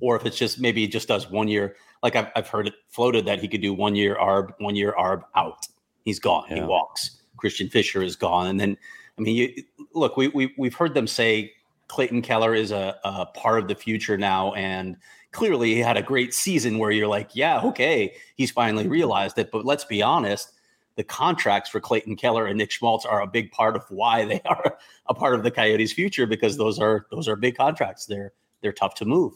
[0.00, 1.76] or if it's just maybe he just does one year?
[2.02, 4.94] Like I've I've heard it floated that he could do one year arb, one year
[4.98, 5.66] arb out.
[6.04, 6.48] He's gone.
[6.48, 7.22] He walks.
[7.36, 8.76] Christian Fischer is gone, and then
[9.18, 9.62] I mean, you,
[9.94, 11.52] look, we we we've heard them say
[11.88, 14.96] Clayton Keller is a, a part of the future now, and
[15.32, 19.50] clearly he had a great season where you're like, yeah, okay, he's finally realized it.
[19.50, 20.52] But let's be honest,
[20.96, 24.40] the contracts for Clayton Keller and Nick Schmaltz are a big part of why they
[24.44, 28.06] are a part of the Coyotes' future because those are those are big contracts.
[28.06, 29.34] They're they're tough to move.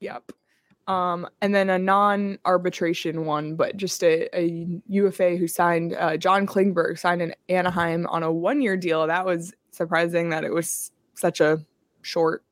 [0.00, 0.32] Yep.
[0.86, 6.46] Um, and then a non-arbitration one, but just a, a UFA who signed uh, John
[6.46, 9.06] Klingberg signed in Anaheim on a one-year deal.
[9.06, 11.62] That was surprising that it was such a
[12.00, 12.42] short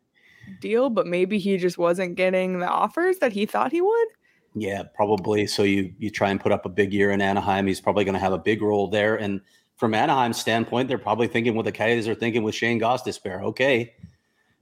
[0.60, 4.08] deal, but maybe he just wasn't getting the offers that he thought he would.
[4.54, 5.46] Yeah, probably.
[5.46, 7.66] So you you try and put up a big year in Anaheim.
[7.66, 9.16] He's probably going to have a big role there.
[9.16, 9.40] And
[9.76, 13.42] from Anaheim's standpoint, they're probably thinking what the Coyotes are thinking with Shane Gostisbehere.
[13.42, 13.94] Okay,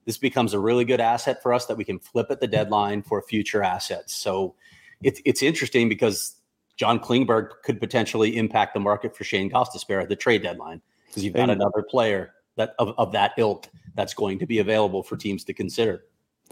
[0.05, 3.03] this becomes a really good asset for us that we can flip at the deadline
[3.03, 4.13] for future assets.
[4.15, 4.57] So
[5.03, 6.37] it's it's interesting because
[6.77, 11.23] John Klingberg could potentially impact the market for Shane Gostisbehere at the trade deadline because
[11.25, 15.03] you've got And- another player that of, of that ilk that's going to be available
[15.03, 16.05] for teams to consider.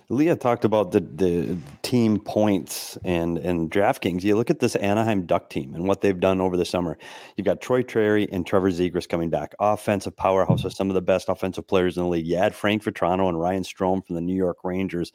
[0.09, 4.23] Leah talked about the, the team points and and DraftKings.
[4.23, 6.99] You look at this Anaheim Duck team and what they've done over the summer.
[7.37, 11.03] You've got Troy Terry and Trevor Zegras coming back, offensive powerhouse with some of the
[11.03, 12.27] best offensive players in the league.
[12.27, 15.13] You add Frank Vatrano and Ryan Strome from the New York Rangers.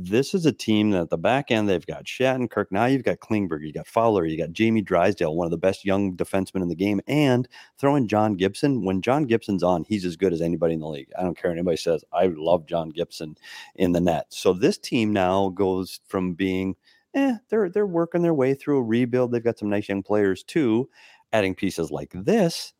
[0.00, 2.66] This is a team that at the back end they've got Shattenkirk.
[2.70, 5.84] Now you've got Klingberg, you got Fowler, you got Jamie Drysdale, one of the best
[5.84, 8.84] young defensemen in the game, and throwing John Gibson.
[8.84, 11.10] When John Gibson's on, he's as good as anybody in the league.
[11.18, 12.04] I don't care anybody says.
[12.12, 13.36] I love John Gibson
[13.74, 14.26] in the net.
[14.28, 16.76] So this team now goes from being,
[17.14, 19.32] eh, they're they're working their way through a rebuild.
[19.32, 20.88] They've got some nice young players too.
[21.32, 22.72] Adding pieces like this,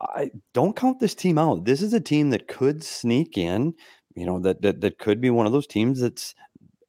[0.00, 1.64] I don't count this team out.
[1.64, 3.74] This is a team that could sneak in.
[4.14, 6.34] You know that that that could be one of those teams that's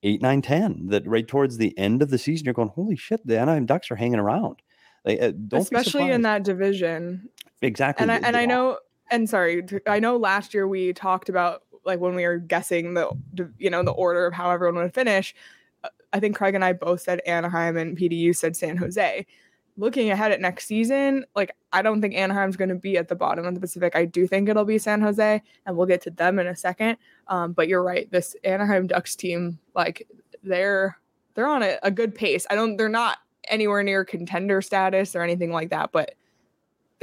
[0.04, 0.88] eight, nine, ten.
[0.88, 3.90] That right towards the end of the season, you're going, holy shit, the Anaheim Ducks
[3.90, 4.62] are hanging around.
[5.06, 7.30] Like, uh, don't especially in that division.
[7.62, 8.04] exactly.
[8.04, 8.80] And I, and I know,
[9.12, 13.10] and sorry, I know last year we talked about like when we were guessing the,
[13.58, 15.36] you know, the order of how everyone would finish.
[15.84, 19.26] uh, I think Craig and I both said Anaheim and PDU said San Jose.
[19.76, 23.16] Looking ahead at next season, like I don't think Anaheim's going to be at the
[23.16, 23.96] bottom of the Pacific.
[23.96, 26.98] I do think it'll be San Jose, and we'll get to them in a second.
[27.28, 30.08] Um, but you're right, this Anaheim Ducks team, like
[30.44, 30.98] they're
[31.34, 32.46] they're on a, a good pace.
[32.50, 36.16] I don't, they're not anywhere near contender status or anything like that, but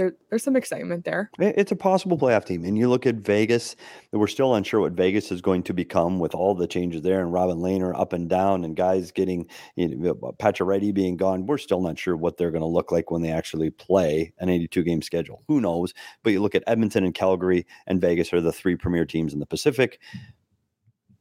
[0.00, 1.30] there, there's some excitement there.
[1.38, 2.64] It's a possible playoff team.
[2.64, 3.76] And you look at Vegas,
[4.12, 7.34] we're still unsure what Vegas is going to become with all the changes there and
[7.34, 11.44] Robin Lehner up and down and guys getting, you know, uh, Pacioretty being gone.
[11.44, 14.48] We're still not sure what they're going to look like when they actually play an
[14.48, 15.42] 82 game schedule.
[15.48, 15.92] Who knows?
[16.22, 19.38] But you look at Edmonton and Calgary and Vegas are the three premier teams in
[19.38, 20.00] the Pacific.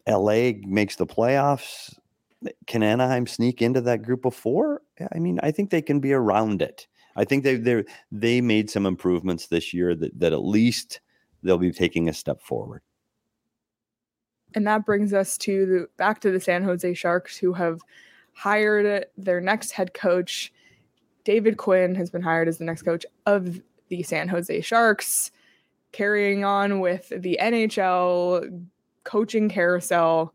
[0.08, 1.98] LA makes the playoffs.
[2.66, 4.84] Can Anaheim sneak into that group of four?
[5.14, 6.88] I mean, I think they can be around it.
[7.20, 11.02] I think they they they made some improvements this year that that at least
[11.44, 12.82] they'll be taking a step forward.
[14.56, 17.82] And that brings us to the back to the San Jose Sharks, who have
[18.34, 20.54] hired their next head coach.
[21.26, 25.30] David Quinn has been hired as the next coach of the San Jose Sharks,
[25.92, 28.66] carrying on with the NHL
[29.04, 30.34] coaching carousel.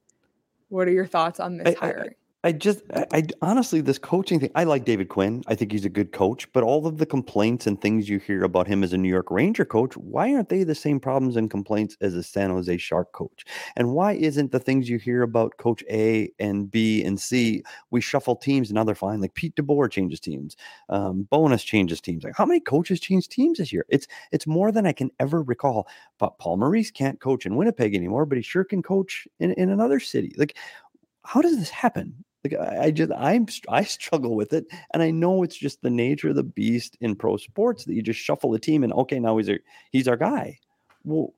[0.68, 2.14] What are your thoughts on this hiring?
[2.44, 5.42] I just, I, I honestly, this coaching thing, I like David Quinn.
[5.46, 8.44] I think he's a good coach, but all of the complaints and things you hear
[8.44, 11.50] about him as a New York Ranger coach, why aren't they the same problems and
[11.50, 13.46] complaints as a San Jose Shark coach?
[13.76, 18.02] And why isn't the things you hear about coach A and B and C, we
[18.02, 19.22] shuffle teams and now they're fine?
[19.22, 20.54] Like Pete DeBoer changes teams,
[20.90, 22.24] um, Bowness changes teams.
[22.24, 23.86] Like how many coaches change teams this year?
[23.88, 25.88] It's, it's more than I can ever recall.
[26.18, 29.70] But Paul Maurice can't coach in Winnipeg anymore, but he sure can coach in, in
[29.70, 30.34] another city.
[30.36, 30.58] Like,
[31.22, 32.22] how does this happen?
[32.44, 35.90] Like I, I just I'm I struggle with it, and I know it's just the
[35.90, 39.18] nature of the beast in pro sports that you just shuffle the team and okay,
[39.18, 39.58] now he's our
[39.90, 40.58] he's our guy.
[41.04, 41.34] Well,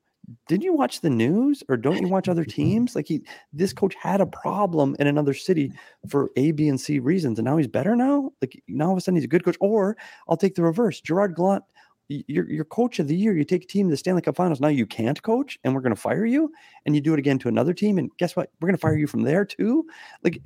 [0.49, 2.95] didn't you watch the news or don't you watch other teams?
[2.97, 5.73] Like he this coach had a problem in another city
[6.09, 8.33] for A, B, and C reasons, and now he's better now.
[8.41, 9.57] Like now all of a sudden he's a good coach.
[9.61, 9.97] Or
[10.29, 11.01] I'll take the reverse.
[11.01, 11.65] Gerard Gallant,
[12.09, 13.37] you're your coach of the year.
[13.37, 14.61] You take a team to the Stanley Cup Finals.
[14.61, 16.53] Now you can't coach, and we're going to fire you.
[16.85, 18.51] And you do it again to another team, and guess what?
[18.61, 19.87] We're going to fire you from there too.
[20.23, 20.41] Like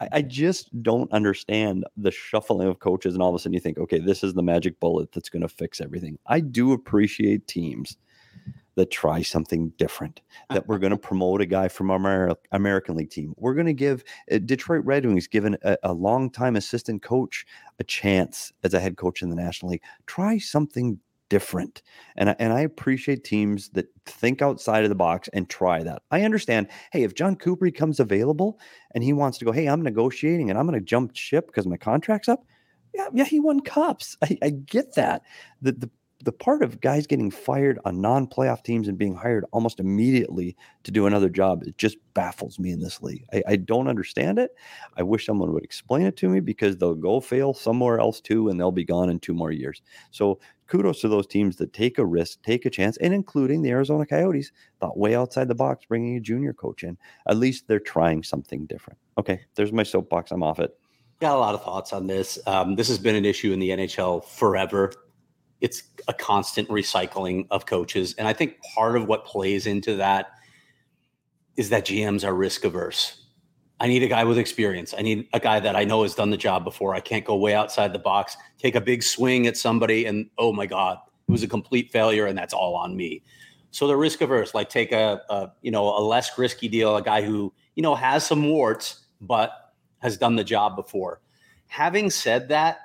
[0.00, 3.60] I, I just don't understand the shuffling of coaches, and all of a sudden you
[3.60, 6.18] think, okay, this is the magic bullet that's going to fix everything.
[6.26, 7.96] I do appreciate teams
[8.76, 10.20] that try something different.
[10.50, 13.34] That we're going to promote a guy from our Amer- American League team.
[13.38, 17.46] We're going to give uh, Detroit Red Wings given a, a longtime assistant coach
[17.78, 19.82] a chance as a head coach in the National League.
[20.06, 21.82] Try something different.
[22.16, 26.02] And I, and I appreciate teams that think outside of the box and try that.
[26.10, 26.68] I understand.
[26.92, 28.58] Hey, if Jon Cooper comes available
[28.94, 31.66] and he wants to go, hey, I'm negotiating and I'm going to jump ship because
[31.66, 32.44] my contract's up.
[32.94, 34.16] Yeah, yeah, he won cups.
[34.24, 35.22] I, I get that.
[35.60, 35.90] The, the
[36.24, 40.90] the part of guys getting fired on non-playoff teams and being hired almost immediately to
[40.90, 44.50] do another job it just baffles me in this league I, I, don't understand it
[44.96, 48.48] i wish someone would explain it to me because they'll go fail somewhere else too
[48.48, 51.98] and they'll be gone in two more years so kudos to those teams that take
[51.98, 55.84] a risk take a chance and including the arizona coyotes thought way outside the box
[55.86, 56.96] bringing a junior coach in
[57.28, 60.76] at least they're trying something different okay there's my soapbox i'm off it
[61.18, 62.38] Got a lot of thoughts on this.
[62.46, 64.92] Um, this has been an issue in the NHL forever.
[65.62, 68.14] It's a constant recycling of coaches.
[68.18, 70.32] And I think part of what plays into that
[71.56, 73.25] is that GMs are risk averse.
[73.78, 74.94] I need a guy with experience.
[74.96, 76.94] I need a guy that I know has done the job before.
[76.94, 80.52] I can't go way outside the box, take a big swing at somebody, and oh
[80.52, 83.22] my God, it was a complete failure, and that's all on me.
[83.70, 84.54] So they're risk averse.
[84.54, 87.94] Like take a, a you know a less risky deal, a guy who you know
[87.94, 91.20] has some warts, but has done the job before.
[91.66, 92.78] Having said that,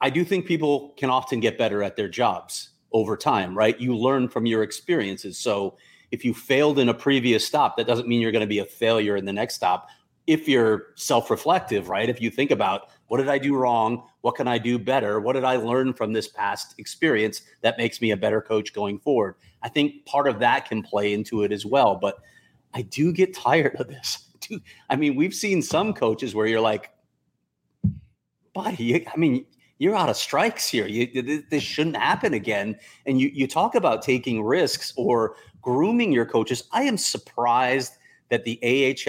[0.00, 3.78] I do think people can often get better at their jobs over time, right?
[3.78, 5.38] You learn from your experiences.
[5.38, 5.76] So
[6.12, 8.64] if you failed in a previous stop, that doesn't mean you're going to be a
[8.64, 9.88] failure in the next stop.
[10.26, 12.08] If you're self reflective, right?
[12.08, 14.04] If you think about what did I do wrong?
[14.20, 15.20] What can I do better?
[15.20, 19.00] What did I learn from this past experience that makes me a better coach going
[19.00, 19.34] forward?
[19.62, 21.96] I think part of that can play into it as well.
[21.96, 22.18] But
[22.72, 24.28] I do get tired of this.
[24.90, 26.90] I mean, we've seen some coaches where you're like,
[28.52, 29.46] buddy, I mean,
[29.82, 30.86] you're out of strikes here.
[30.86, 32.78] You, this shouldn't happen again.
[33.04, 36.62] And you, you talk about taking risks or grooming your coaches.
[36.70, 37.94] I am surprised
[38.28, 38.60] that the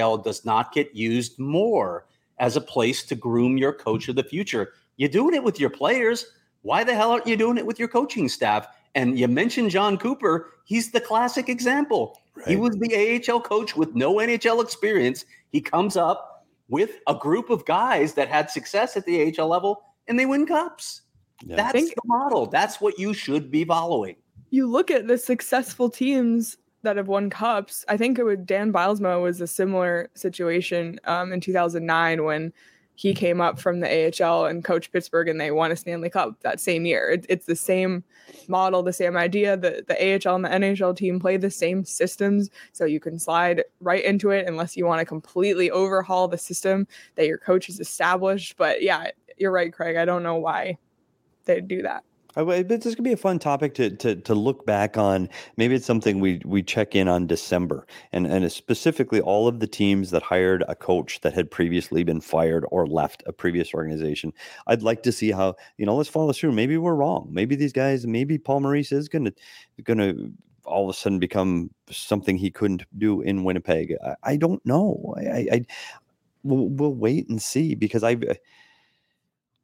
[0.01, 2.07] AHL does not get used more
[2.39, 4.73] as a place to groom your coach of the future.
[4.97, 6.25] You're doing it with your players.
[6.63, 8.65] Why the hell aren't you doing it with your coaching staff?
[8.95, 10.49] And you mentioned Jon Cooper.
[10.63, 12.19] He's the classic example.
[12.35, 12.47] Right.
[12.47, 15.23] He was the AHL coach with no NHL experience.
[15.51, 19.83] He comes up with a group of guys that had success at the AHL level
[20.07, 21.01] and they win cups.
[21.45, 21.57] Yeah.
[21.57, 22.45] That's the model.
[22.45, 24.15] That's what you should be following.
[24.49, 27.83] You look at the successful teams that have won cups.
[27.87, 32.53] I think it would Dan Bylsma was a similar situation um, in 2009 when
[32.95, 36.39] he came up from the AHL and coached Pittsburgh and they won a Stanley Cup
[36.41, 37.09] that same year.
[37.11, 38.03] It, it's the same
[38.47, 39.57] model, the same idea.
[39.57, 42.51] The, the AHL and the NHL team play the same systems.
[42.71, 46.87] So you can slide right into it unless you want to completely overhaul the system
[47.15, 48.57] that your coach has established.
[48.57, 49.97] But yeah, you're right, Craig.
[49.97, 50.77] I don't know why
[51.45, 52.03] they do that.
[52.35, 55.29] But this could be a fun topic to, to to look back on.
[55.55, 59.67] Maybe it's something we we check in on December, and and specifically all of the
[59.67, 64.33] teams that hired a coach that had previously been fired or left a previous organization.
[64.65, 65.95] I'd like to see how you know.
[65.95, 66.53] Let's follow through.
[66.53, 67.27] Maybe we're wrong.
[67.29, 68.07] Maybe these guys.
[68.07, 69.33] Maybe Paul Maurice is going to
[69.83, 70.31] going to
[70.65, 73.95] all of a sudden become something he couldn't do in Winnipeg.
[74.03, 75.13] I, I don't know.
[75.17, 75.65] I, I, I
[76.43, 78.23] we'll, we'll wait and see because I've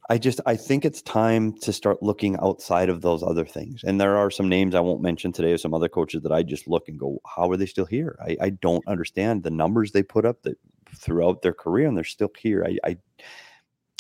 [0.10, 3.84] I just I think it's time to start looking outside of those other things.
[3.84, 6.42] And there are some names I won't mention today of some other coaches that I
[6.42, 8.18] just look and go, how are they still here?
[8.20, 10.58] I, I don't understand the numbers they put up that
[10.96, 12.66] throughout their career and they're still here.
[12.66, 12.98] I, I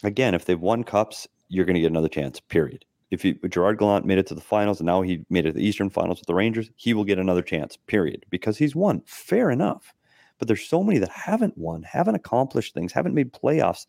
[0.03, 2.39] again, if they've won cups, you're going to get another chance.
[2.39, 2.85] Period.
[3.11, 5.57] If you, Gerard Gallant made it to the finals and now he made it to
[5.57, 7.77] the Eastern Finals with the Rangers, he will get another chance.
[7.87, 8.25] Period.
[8.31, 9.01] Because he's won.
[9.05, 9.93] Fair enough.
[10.39, 13.85] But there's so many that haven't won, haven't accomplished things, haven't made playoffs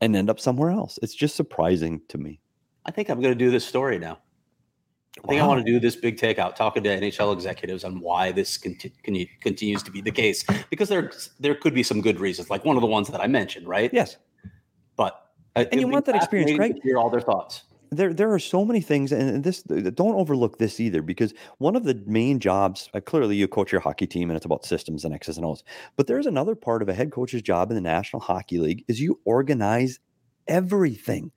[0.00, 0.98] and end up somewhere else.
[1.02, 2.40] It's just surprising to me.
[2.86, 4.18] I think I'm going to do this story now.
[5.24, 5.46] I think wow.
[5.46, 8.92] I want to do this big takeout, talking to NHL executives on why this conti-
[9.40, 12.76] continues to be the case, because there there could be some good reasons, like one
[12.76, 13.92] of the ones that I mentioned, right?
[13.92, 14.16] Yes.
[14.96, 16.78] But uh, and you want that experience, Craig?
[16.84, 17.64] Hear all their thoughts.
[17.90, 21.84] There there are so many things and this don't overlook this either because one of
[21.84, 25.14] the main jobs uh, clearly you coach your hockey team and it's about systems and
[25.14, 25.62] x's and o's
[25.96, 29.00] but there's another part of a head coach's job in the national hockey league is
[29.00, 30.00] you organize
[30.48, 31.30] everything.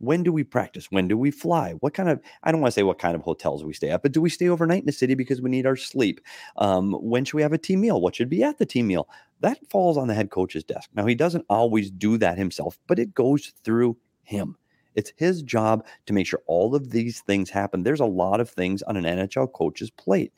[0.00, 0.86] When do we practice?
[0.92, 1.72] When do we fly?
[1.80, 4.02] What kind of i don't want to say what kind of hotels we stay at
[4.02, 6.20] but do we stay overnight in the city because we need our sleep?
[6.56, 8.00] Um, when should we have a team meal?
[8.00, 9.08] What should be at the team meal?
[9.40, 10.90] That falls on the head coach's desk.
[10.94, 14.56] Now he doesn't always do that himself but it goes through him
[14.98, 17.84] it's his job to make sure all of these things happen.
[17.84, 20.32] There's a lot of things on an NHL coach's plate.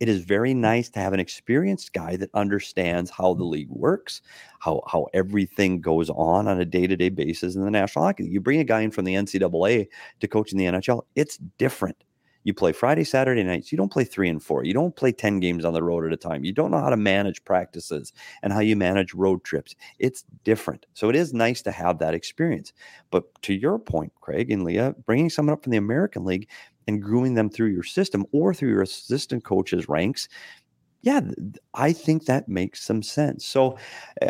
[0.00, 0.60] It is very mm-hmm.
[0.60, 4.20] nice to have an experienced guy that understands how the league works,
[4.60, 8.26] how how everything goes on on a day to day basis in the National Hockey.
[8.26, 9.88] You bring a guy in from the NCAA
[10.20, 11.96] to coach in the NHL, it's different.
[12.44, 13.70] You play Friday, Saturday nights.
[13.70, 14.64] You don't play three and four.
[14.64, 16.44] You don't play 10 games on the road at a time.
[16.44, 18.12] You don't know how to manage practices
[18.42, 19.74] and how you manage road trips.
[19.98, 20.86] It's different.
[20.94, 22.72] So it is nice to have that experience.
[23.10, 26.48] But to your point, Craig and Leah, bringing someone up from the American League
[26.88, 30.28] and grooming them through your system or through your assistant coaches ranks
[31.02, 31.20] yeah,
[31.74, 33.44] I think that makes some sense.
[33.44, 33.76] So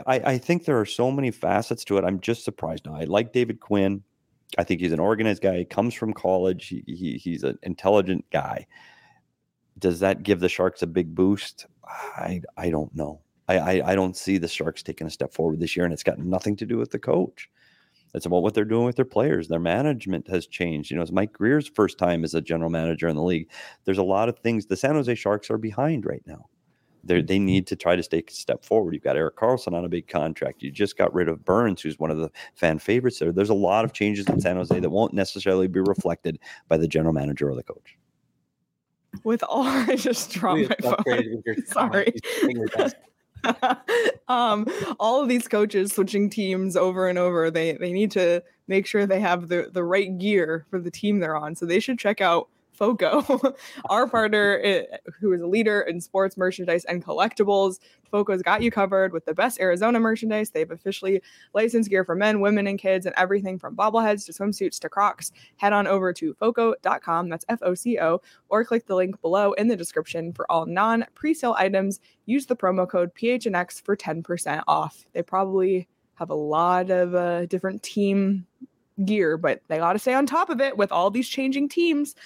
[0.07, 2.05] I, I, think there are so many facets to it.
[2.05, 2.95] I'm just surprised now.
[2.95, 4.03] I like David Quinn.
[4.59, 5.59] I think he's an organized guy.
[5.59, 6.69] He comes from college.
[6.69, 8.67] He, he, he's an intelligent guy.
[9.79, 11.67] Does that give the Sharks a big boost?
[11.85, 13.21] I I don't know.
[13.49, 16.03] I, I, I don't see the Sharks taking a step forward this year, and it's
[16.03, 17.51] got nothing to do with the coach.
[18.15, 19.49] It's about what they're doing with their players.
[19.49, 20.91] Their management has changed.
[20.91, 23.51] You know, it's Mike Grier's first time as a general manager in the league.
[23.85, 24.67] There's a lot of things.
[24.67, 26.51] The San Jose Sharks are behind right now
[27.05, 28.95] they they need to try to take a step forward.
[28.95, 30.63] You've got Erik Karlsson on a big contract.
[30.63, 33.33] You just got rid of Burns, who's one of the fan favorites there.
[33.33, 36.39] There's a lot of changes in San Jose that won't necessarily be reflected
[36.69, 37.97] by the general manager or the coach.
[39.25, 41.43] With all, I just dropped my phone.
[41.67, 42.13] Sorry.
[44.29, 44.67] um,
[45.01, 49.07] all of these coaches switching teams over and over, they they need to make sure
[49.07, 51.55] they have the the right gear for the team they're on.
[51.57, 52.49] So they should check out
[52.83, 53.55] FOCO,
[53.91, 54.85] our partner,
[55.21, 57.79] who is a leader in sports merchandise and collectibles.
[58.11, 60.51] FOCO's got you covered with the best Arizona merchandise.
[60.51, 61.23] They've officially
[61.55, 65.31] licensed gear for men, women, and kids, and everything from bobbleheads to swimsuits to Crocs.
[65.59, 69.53] Head on over to FOCO.com, that's F O C O, or click the link below
[69.53, 72.01] in the description for all non pre-sale items.
[72.27, 75.05] Use the promo code PHNX for 10% off.
[75.13, 78.45] They probably have a lot of uh, different team
[79.05, 82.17] gear, but they got to stay on top of it with all these changing teams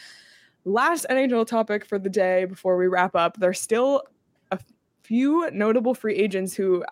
[0.67, 3.39] last NHL topic for the day before we wrap up.
[3.39, 4.03] There's still
[4.51, 4.59] a
[5.03, 6.85] few notable free agents who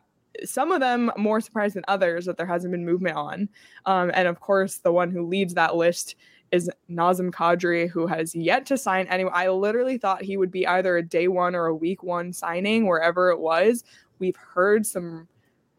[0.44, 3.48] some of them more surprised than others that there hasn't been movement on.
[3.86, 6.16] Um, and of course, the one who leads that list
[6.50, 9.30] is Nazem Kadri, who has yet to sign anyway.
[9.32, 12.86] I literally thought he would be either a day one or a week one signing,
[12.86, 13.84] wherever it was.
[14.18, 15.28] We've heard some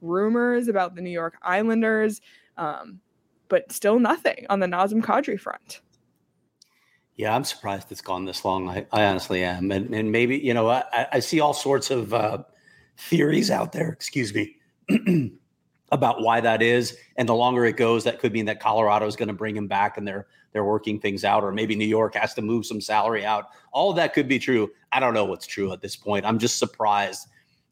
[0.01, 2.21] rumors about the New York Islanders,
[2.57, 2.99] um,
[3.49, 5.81] but still nothing on the Nazem Kadri front.
[7.15, 8.69] Yeah, I'm surprised it's gone this long.
[8.69, 12.13] I, I honestly am, and and maybe you know I, I see all sorts of
[12.13, 12.43] uh,
[12.97, 13.89] theories out there.
[13.89, 14.57] Excuse me.
[15.91, 19.15] about why that is, and the longer it goes, that could mean that Colorado is
[19.15, 22.15] going to bring him back, and they're they're working things out, or maybe New York
[22.15, 23.49] has to move some salary out.
[23.71, 24.71] All of that could be true.
[24.91, 26.25] I don't know what's true at this point.
[26.25, 27.27] I'm just surprised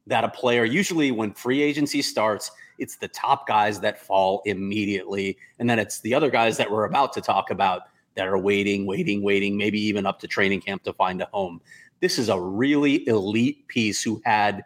[0.07, 5.37] that a player usually when free agency starts, it's the top guys that fall immediately,
[5.59, 7.83] and then it's the other guys that we're about to talk about
[8.15, 11.61] that are waiting, waiting, waiting, maybe even up to training camp to find a home.
[11.99, 14.63] This is a really elite piece who had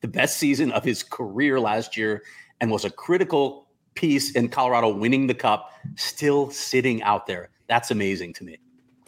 [0.00, 2.22] the best season of his career last year
[2.60, 7.50] and was a critical piece in Colorado winning the cup, still sitting out there.
[7.68, 8.58] That's amazing to me.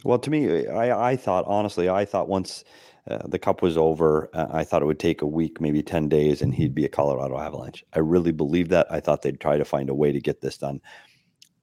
[0.04, 2.64] Well, to me, I, I thought, honestly, I thought once
[3.10, 6.08] uh, the cup was over, uh, I thought it would take a week, maybe 10
[6.08, 7.84] days, and he'd be a Colorado Avalanche.
[7.92, 8.86] I really believed that.
[8.90, 10.80] I thought they'd try to find a way to get this done.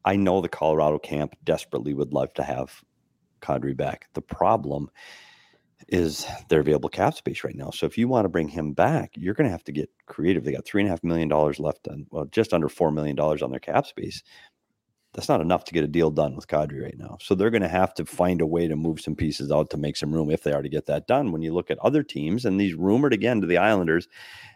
[0.05, 2.83] I know the Colorado camp desperately would love to have
[3.41, 4.07] Kadri back.
[4.13, 4.89] The problem
[5.89, 7.69] is their available cap space right now.
[7.69, 10.43] So if you want to bring him back, you're going to have to get creative.
[10.43, 13.15] They got three and a half million dollars left on, well, just under four million
[13.15, 14.23] dollars on their cap space
[15.13, 17.17] that's not enough to get a deal done with Kadri right now.
[17.21, 19.77] So they're going to have to find a way to move some pieces out to
[19.77, 21.31] make some room if they are to get that done.
[21.31, 24.07] When you look at other teams and these rumored again to the Islanders,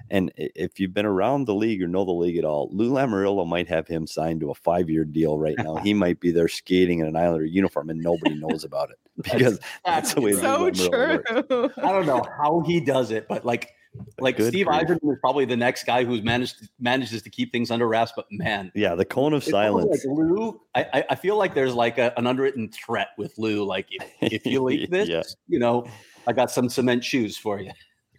[0.09, 3.45] and if you've been around the league or know the league at all, Lou Lamoriello
[3.45, 5.75] might have him signed to a five-year deal right now.
[5.75, 9.59] he might be there skating in an Islander uniform and nobody knows about it because
[9.85, 10.89] that's, that's the way so true.
[10.89, 11.73] Works.
[11.77, 13.73] I don't know how he does it, but like
[14.19, 17.71] like Good Steve Yzerman is probably the next guy who's managed manages to keep things
[17.71, 18.13] under wraps.
[18.15, 19.89] But man, yeah, the cone of silence.
[19.89, 23.63] Like Lou, I, I feel like there's like a, an unwritten threat with Lou.
[23.63, 25.23] Like if, if you leak this, yeah.
[25.47, 25.87] you know,
[26.27, 27.71] I got some cement shoes for you.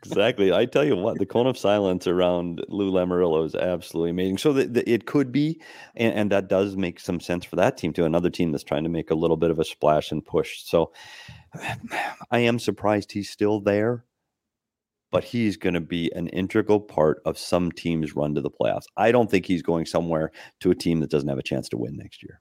[0.05, 0.53] exactly.
[0.53, 4.39] I tell you what, the cone of silence around Lou Lamoriello is absolutely amazing.
[4.39, 5.61] So that it could be,
[5.97, 8.05] and, and, that does make some sense for that team too.
[8.05, 10.63] Another team that's trying to make a little bit of a splash and push.
[10.65, 10.93] So
[12.31, 14.05] I am surprised he's still there,
[15.11, 18.85] but he's going to be an integral part of some team's run to the playoffs.
[18.97, 20.31] I don't think he's going somewhere
[20.61, 22.41] to a team that doesn't have a chance to win next year.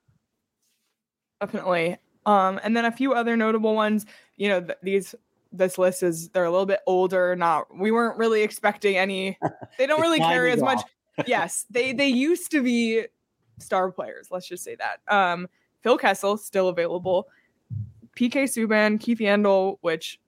[1.39, 1.97] Definitely.
[2.25, 4.05] Um, and then a few other notable ones.
[4.35, 5.15] You know, th- these
[5.51, 7.35] this list is they're a little bit older.
[7.35, 9.37] Not we weren't really expecting any.
[9.77, 10.81] They don't really carry as much.
[11.25, 13.05] yes, they they used to be
[13.59, 14.27] star players.
[14.29, 14.99] Let's just say that.
[15.13, 15.47] Um,
[15.81, 17.27] Phil Kessel still available.
[18.17, 20.19] PK Subban, Keith Yandle, which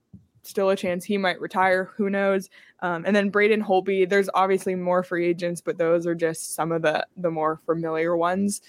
[0.50, 1.92] still a chance he might retire.
[1.96, 2.50] Who knows?
[2.82, 4.10] Um, and then Braden Holtby.
[4.10, 8.18] There's obviously more free agents, but those are just some of the the more familiar
[8.18, 8.62] ones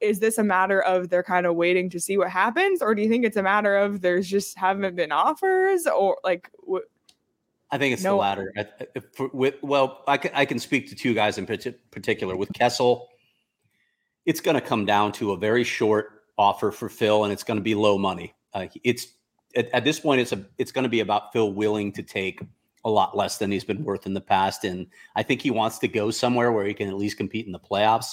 [0.00, 3.02] is this a matter of they're kind of waiting to see what happens or do
[3.02, 6.86] you think it's a matter of there's just haven't been offers or like wh-
[7.72, 8.10] I think it's no.
[8.10, 8.52] the latter.
[9.32, 12.36] with, well, I can, I can speak to two guys in particular.
[12.36, 13.08] With Kessel,
[14.26, 17.56] it's going to come down to a very short offer for Phil, and it's going
[17.56, 18.34] to be low money.
[18.52, 19.06] Uh, it's
[19.56, 22.40] at, at, this point, it's a it's going to be about Phil willing to take
[22.84, 25.78] a lot less than he's been worth in the past, and I think he wants
[25.80, 28.12] to go somewhere where he can at least compete in the playoffs.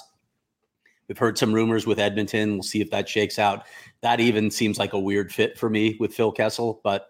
[1.08, 2.54] We've heard some rumors with Edmonton.
[2.54, 3.66] We'll see if that shakes out.
[4.02, 7.10] That even seems like a weird fit for me with Phil Kessel, but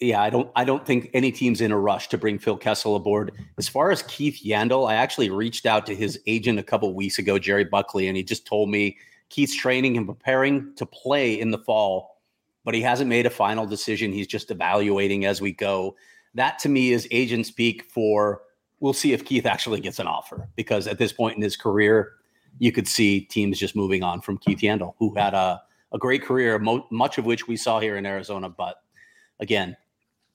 [0.00, 2.94] yeah, I don't I don't think any team's in a rush to bring Phil Kessel
[2.94, 3.32] aboard.
[3.56, 7.18] As far as Keith Yandle, I actually reached out to his agent a couple weeks
[7.18, 8.96] ago, Jerry Buckley, and he just told me
[9.28, 12.17] Keith's training and preparing to play in the fall,
[12.68, 14.12] but he hasn't made a final decision.
[14.12, 15.96] He's just evaluating as we go.
[16.34, 18.42] That to me is agent speak for
[18.80, 22.12] we'll see if Keith actually gets an offer because at this point in his career,
[22.58, 25.62] you could see teams just moving on from Keith Yandle, who had a,
[25.94, 28.50] a great career, mo- much of which we saw here in Arizona.
[28.50, 28.82] But
[29.40, 29.74] again,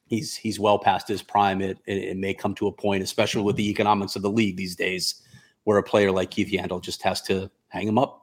[0.07, 1.61] he's he's well past his prime.
[1.61, 4.57] It, it, it may come to a point, especially with the economics of the league
[4.57, 5.21] these days,
[5.65, 8.22] where a player like Keith Yandle just has to hang him up.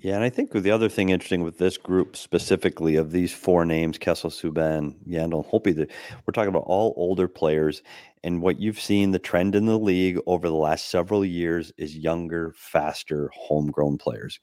[0.00, 3.64] Yeah, and I think the other thing interesting with this group specifically of these four
[3.64, 5.90] names, Kessel, Subban, Yandle, Holtby, that
[6.24, 7.82] we're talking about all older players.
[8.22, 11.96] And what you've seen, the trend in the league over the last several years is
[11.96, 14.38] younger, faster, homegrown players.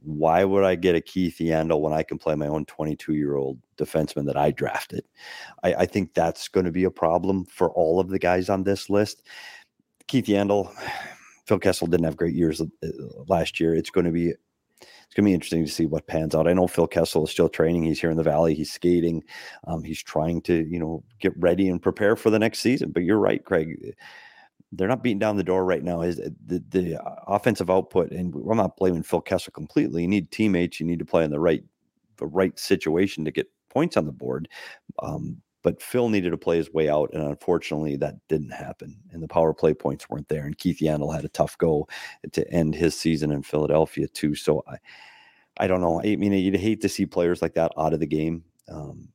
[0.00, 3.36] Why would I get a Keith Yandle when I can play my own 22 year
[3.36, 5.04] old defenseman that I drafted?
[5.62, 8.64] I, I think that's going to be a problem for all of the guys on
[8.64, 9.22] this list.
[10.06, 10.72] Keith Yandle,
[11.46, 12.66] Phil Kessel didn't have great years uh,
[13.26, 13.74] last year.
[13.74, 14.32] It's going to be
[15.08, 16.46] it's going to be interesting to see what pans out.
[16.46, 17.82] I know Phil Kessel is still training.
[17.82, 18.54] He's here in the Valley.
[18.54, 19.24] He's skating.
[19.66, 22.90] Um, he's trying to, you know, get ready and prepare for the next season.
[22.90, 23.96] But you're right, Craig.
[24.70, 26.02] They're not beating down the door right now.
[26.02, 30.02] Is the, the offensive output, and I'm not blaming Phil Kessel completely.
[30.02, 30.78] You need teammates.
[30.78, 31.64] You need to play in the right
[32.18, 34.46] the right situation to get points on the board.
[34.98, 38.96] Um, but Phil needed to play his way out, and unfortunately, that didn't happen.
[39.12, 40.46] And the power play points weren't there.
[40.46, 41.86] And Keith Yandle had a tough go
[42.32, 44.34] to end his season in Philadelphia too.
[44.34, 44.76] So I,
[45.58, 46.00] I don't know.
[46.00, 49.10] I mean, you'd hate to see players like that out of the game, um,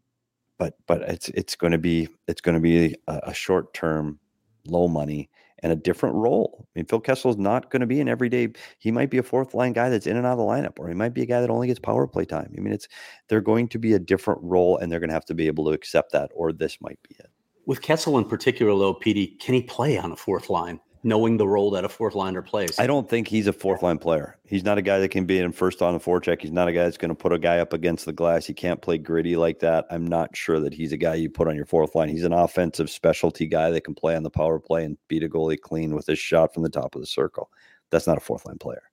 [0.60, 4.20] but but it's it's going to be it's going to be a, a short term,
[4.68, 5.32] low money
[5.64, 6.68] and a different role.
[6.76, 8.50] I mean, Phil Kessel is not going to be an everyday.
[8.78, 10.90] He might be a fourth line guy that's in and out of the lineup, or
[10.90, 12.54] he might be a guy that only gets power play time.
[12.56, 12.88] I mean, it's
[13.30, 15.66] they're going to be a different role, and they're going to have to be able
[15.66, 17.32] to accept that, or this might be it.
[17.66, 20.82] With Kessel in particular, though, PD, can he play on a fourth line?
[21.04, 22.80] Knowing the role that a fourth liner plays.
[22.80, 24.38] I don't think he's a fourth line player.
[24.46, 26.42] He's not a guy that can be in first on the forecheck.
[26.42, 28.46] He's not a guy that's going to put a guy up against the glass.
[28.46, 29.86] He can't play gritty like that.
[29.92, 32.10] I'm not sure that he's a guy you put on your fourth line.
[32.10, 35.30] He's an offensive specialty guy that can play on the power play and beat a
[35.30, 37.50] goalie clean with his shot from the top of the circle.
[37.92, 38.84] That's not a fourth line player.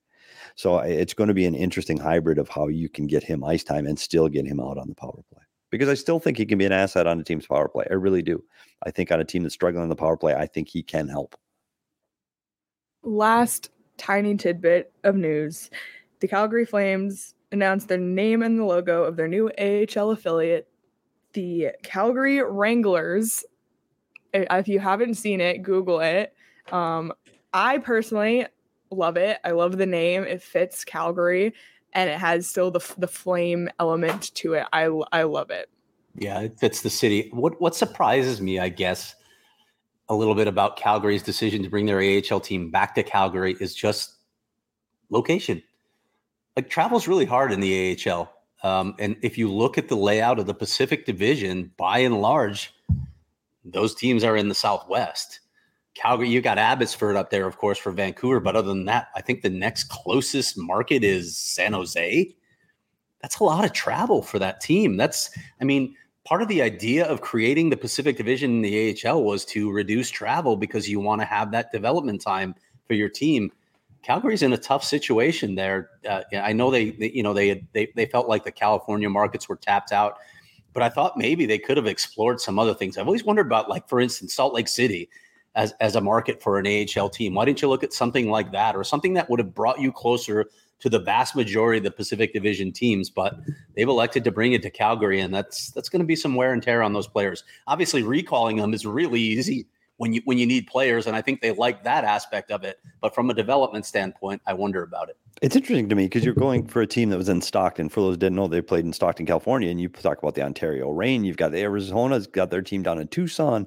[0.57, 3.63] So it's going to be an interesting hybrid of how you can get him ice
[3.63, 5.43] time and still get him out on the power play.
[5.71, 7.87] Because I still think he can be an asset on a team's power play.
[7.89, 8.43] I really do.
[8.85, 11.07] I think on a team that's struggling on the power play, I think he can
[11.07, 11.37] help
[13.03, 15.71] last tiny tidbit of news
[16.21, 20.69] the Calgary Flames announced their name and the logo of their new AHL affiliate,
[21.33, 23.45] the Calgary Wranglers.
[24.33, 26.35] If you haven't seen it, Google it.
[26.71, 27.13] Um,
[27.53, 28.47] I personally
[28.91, 29.39] love it.
[29.45, 30.23] I love the name.
[30.25, 31.55] It fits Calgary
[31.93, 34.67] and it has still the, the flame element to it.
[34.73, 35.69] I, I love it.
[36.15, 37.31] Yeah, it fits the city.
[37.33, 39.15] What what surprises me, I guess,
[40.11, 43.75] a little bit about Calgary's decision to bring their AHL team back to Calgary is
[43.75, 44.17] just
[45.09, 45.63] location.
[46.57, 48.31] Like travel's really hard in the AHL.
[48.63, 52.75] Um, and if you look at the layout of the Pacific Division, by and large,
[53.65, 55.41] those teams are in the Southwest.
[55.95, 58.41] Calgary, you got Abbotsford up there, of course, for Vancouver.
[58.41, 62.35] But other than that, I think the next closest market is San Jose.
[63.23, 64.97] That's a lot of travel for that team.
[64.97, 65.31] That's,
[65.61, 65.95] I mean,
[66.31, 70.09] part of the idea of creating the Pacific Division in the AHL was to reduce
[70.11, 72.55] travel because you want to have that development time
[72.87, 73.51] for your team.
[74.03, 75.91] Calgary's in a tough situation there.
[76.09, 79.49] Uh, I know they, they, you know, they, they they felt like the California markets
[79.49, 80.19] were tapped out,
[80.73, 82.97] but I thought maybe they could have explored some other things.
[82.97, 85.11] I've always wondered about, like for instance, Salt Lake City
[85.57, 86.67] as as a market for an
[86.97, 87.35] AHL team.
[87.35, 89.91] Why didn't you look at something like that or something that would have brought you
[89.91, 90.49] closer
[90.81, 93.11] to the vast majority of the Pacific Division teams?
[93.11, 93.37] But
[93.77, 96.53] they've elected to bring it to Calgary, and that's that's going to be some wear
[96.53, 97.45] and tear on those players.
[97.67, 99.67] Obviously, recalling them is really easy
[100.01, 102.81] when you when you need players, and I think they like that aspect of it.
[103.03, 105.19] But from a development standpoint, I wonder about it.
[105.43, 107.91] It's interesting to me because you're going for a team that was in Stockton.
[107.91, 110.43] For those who didn't know, they played in Stockton, California, and you talk about the
[110.43, 113.67] Ontario Reign You've got the Arizona's got their team down in Tucson.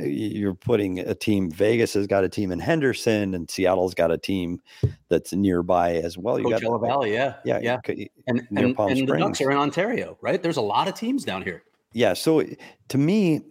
[0.00, 1.50] You're putting a team.
[1.50, 4.62] Vegas has got a team in Henderson, and Seattle's got a team
[5.10, 6.38] that's nearby as well.
[6.38, 7.80] You Coachella got Valley, yeah, yeah, yeah,
[8.26, 9.22] and near and, Palm and the Springs.
[9.22, 10.42] Ducks are in Ontario, right?
[10.42, 11.62] There's a lot of teams down here.
[11.92, 12.14] yeah.
[12.14, 12.42] So
[12.88, 13.42] to me,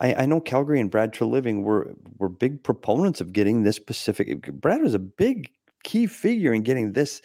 [0.00, 4.42] I, I know Calgary and Brad Treliving were were big proponents of getting this Pacific.
[4.60, 5.50] Brad was a big
[5.82, 7.20] key figure in getting this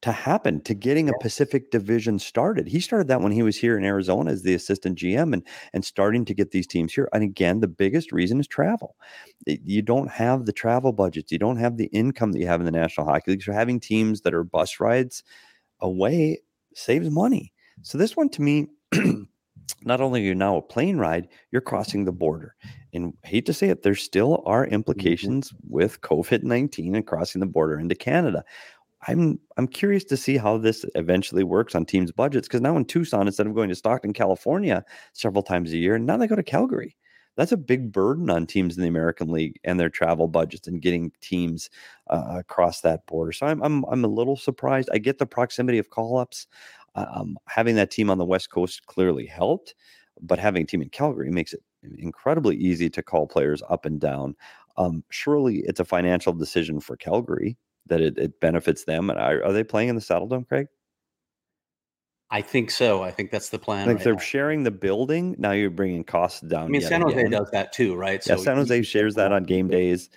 [0.00, 2.68] to happen, to getting a Pacific division started.
[2.68, 5.84] He started that when he was here in Arizona as the assistant GM and and
[5.84, 7.08] starting to get these teams here.
[7.12, 8.96] And again, the biggest reason is travel.
[9.46, 12.66] You don't have the travel budgets, you don't have the income that you have in
[12.66, 13.42] the National Hockey League.
[13.42, 15.24] So having teams that are bus rides
[15.80, 16.42] away
[16.74, 17.52] saves money.
[17.82, 18.68] So this one to me
[19.84, 22.54] not only are you now a plane ride, you're crossing the border.
[22.92, 27.46] And hate to say it, there still are implications with COVID 19 and crossing the
[27.46, 28.44] border into Canada.
[29.06, 32.84] I'm I'm curious to see how this eventually works on teams' budgets because now in
[32.84, 36.42] Tucson, instead of going to Stockton, California several times a year, now they go to
[36.42, 36.96] Calgary.
[37.36, 40.82] That's a big burden on teams in the American League and their travel budgets and
[40.82, 41.70] getting teams
[42.10, 43.30] uh, across that border.
[43.30, 44.88] So I'm, I'm I'm a little surprised.
[44.92, 46.48] I get the proximity of call ups.
[47.12, 49.74] Um, having that team on the West Coast clearly helped,
[50.20, 51.60] but having a team in Calgary makes it
[51.98, 54.34] incredibly easy to call players up and down.
[54.76, 59.10] Um, surely it's a financial decision for Calgary that it, it benefits them.
[59.10, 60.68] And are, are they playing in the Saddledome, Craig?
[62.30, 63.02] I think so.
[63.02, 63.86] I think that's the plan.
[63.86, 64.18] Like right they're now.
[64.18, 65.34] sharing the building.
[65.38, 66.64] Now you're bringing costs down.
[66.64, 67.30] I mean, San Jose again.
[67.30, 68.22] does that too, right?
[68.26, 70.10] Yeah, San Jose shares that on game days.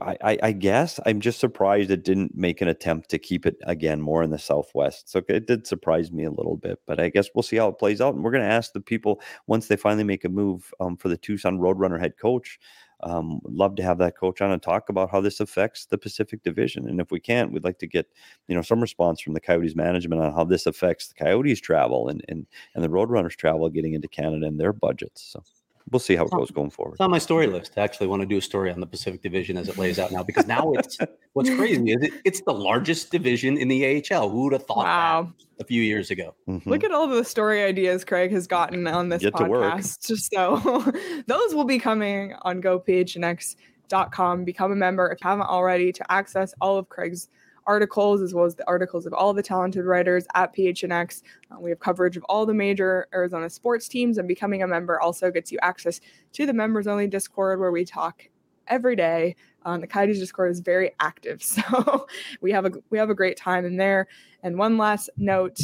[0.00, 4.00] I, I, guess I'm just surprised it didn't make an attempt to keep it again
[4.00, 5.10] more in the Southwest.
[5.10, 7.78] So it did surprise me a little bit, but I guess we'll see how it
[7.78, 8.14] plays out.
[8.14, 11.08] And we're going to ask the people once they finally make a move um, for
[11.08, 12.60] the Tucson Roadrunner head coach.
[13.02, 16.44] Um, love to have that coach on and talk about how this affects the Pacific
[16.44, 16.88] Division.
[16.88, 18.06] And if we can't, we'd like to get
[18.46, 22.08] you know some response from the Coyotes management on how this affects the Coyotes travel
[22.08, 25.22] and and and the Roadrunners travel getting into Canada and their budgets.
[25.22, 25.44] So
[25.90, 26.92] we'll see how it goes going forward.
[26.92, 27.72] It's on my story list.
[27.76, 30.10] I actually want to do a story on the Pacific Division as it lays out
[30.12, 30.98] now because now it's
[31.34, 34.28] what's crazy is it, it's the largest division in the AHL.
[34.28, 35.32] Who would have thought Wow.
[35.58, 36.34] that a few years ago?
[36.48, 36.66] Mhm.
[36.66, 39.74] Look at all the story ideas Craig has gotten on this Get to work.
[39.74, 40.18] podcast.
[40.34, 40.92] So
[41.26, 44.44] those will be coming on gophnx.com.
[44.44, 47.28] Become a member if you haven't already to access all of Craig's
[47.68, 51.22] articles as well as the articles of all the talented writers at PHNX.
[51.52, 54.98] Uh, we have coverage of all the major Arizona sports teams, and becoming a member
[55.00, 56.00] also gets you access
[56.32, 58.24] to the members only Discord where we talk
[58.66, 59.36] every day.
[59.64, 62.06] Um, the Coyotes Discord is very active, so
[62.40, 64.08] we have a we have a great time in there.
[64.42, 65.60] And one last note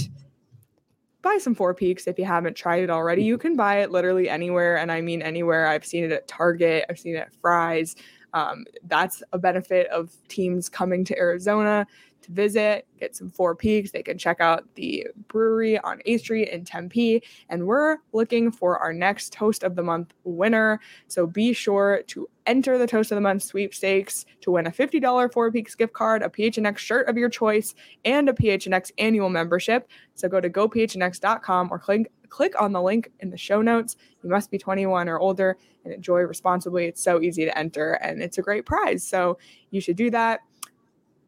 [1.24, 3.24] buy some Four Peaks if you haven't tried it already.
[3.24, 5.66] You can buy it literally anywhere, and I mean anywhere.
[5.66, 7.96] I've seen it at Target, I've seen it at Fry's.
[8.34, 11.86] Um, that's a benefit of teams coming to Arizona
[12.24, 13.90] to visit, get some Four Peaks.
[13.90, 17.22] They can check out the brewery on A Street in Tempe.
[17.48, 20.80] And we're looking for our next Toast of the Month winner.
[21.06, 25.32] So be sure to enter the Toast of the Month sweepstakes to win a $50
[25.32, 27.74] Four Peaks gift card, a PHNX shirt of your choice,
[28.04, 29.88] and a PHNX annual membership.
[30.14, 33.96] So go to gophnx.com or click click on the link in the show notes.
[34.24, 36.86] You must be 21 or older and enjoy responsibly.
[36.86, 39.06] It's so easy to enter and it's a great prize.
[39.06, 39.38] So
[39.70, 40.40] you should do that.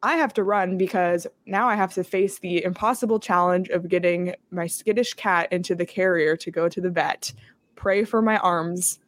[0.03, 4.35] I have to run because now I have to face the impossible challenge of getting
[4.51, 7.31] my skittish cat into the carrier to go to the vet.
[7.75, 8.99] Pray for my arms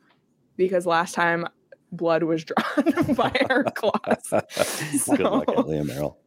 [0.56, 1.48] because last time
[1.92, 4.30] blood was drawn by her claws.
[5.08, 6.18] Good luck, So- Ellie Merrill.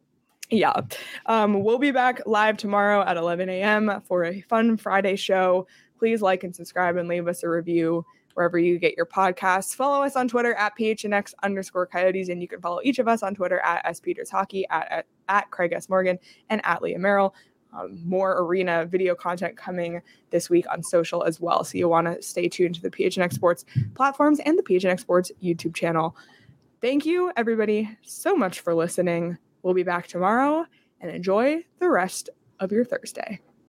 [0.51, 0.81] yeah.
[1.27, 4.03] Um, we'll be back live tomorrow at 11 a.m.
[4.07, 5.67] for a fun Friday show.
[5.99, 8.05] Please like and subscribe and leave us a review
[8.35, 9.75] wherever you get your podcasts.
[9.75, 13.23] Follow us on Twitter at PHNX underscore coyotes, and you can follow each of us
[13.23, 15.89] on Twitter at S Peters Hockey, at, at, at Craig S.
[15.89, 17.35] Morgan, and at Leah Merrill.
[17.73, 21.65] Um, more arena video content coming this week on social as well.
[21.65, 23.65] So you want to stay tuned to the PHNX Sports
[23.95, 26.17] platforms and the PHNX Sports YouTube channel.
[26.81, 29.39] Thank you, everybody, so much for listening.
[29.63, 30.67] We'll be back tomorrow
[31.01, 32.29] and enjoy the rest
[32.61, 33.41] of your Thursday.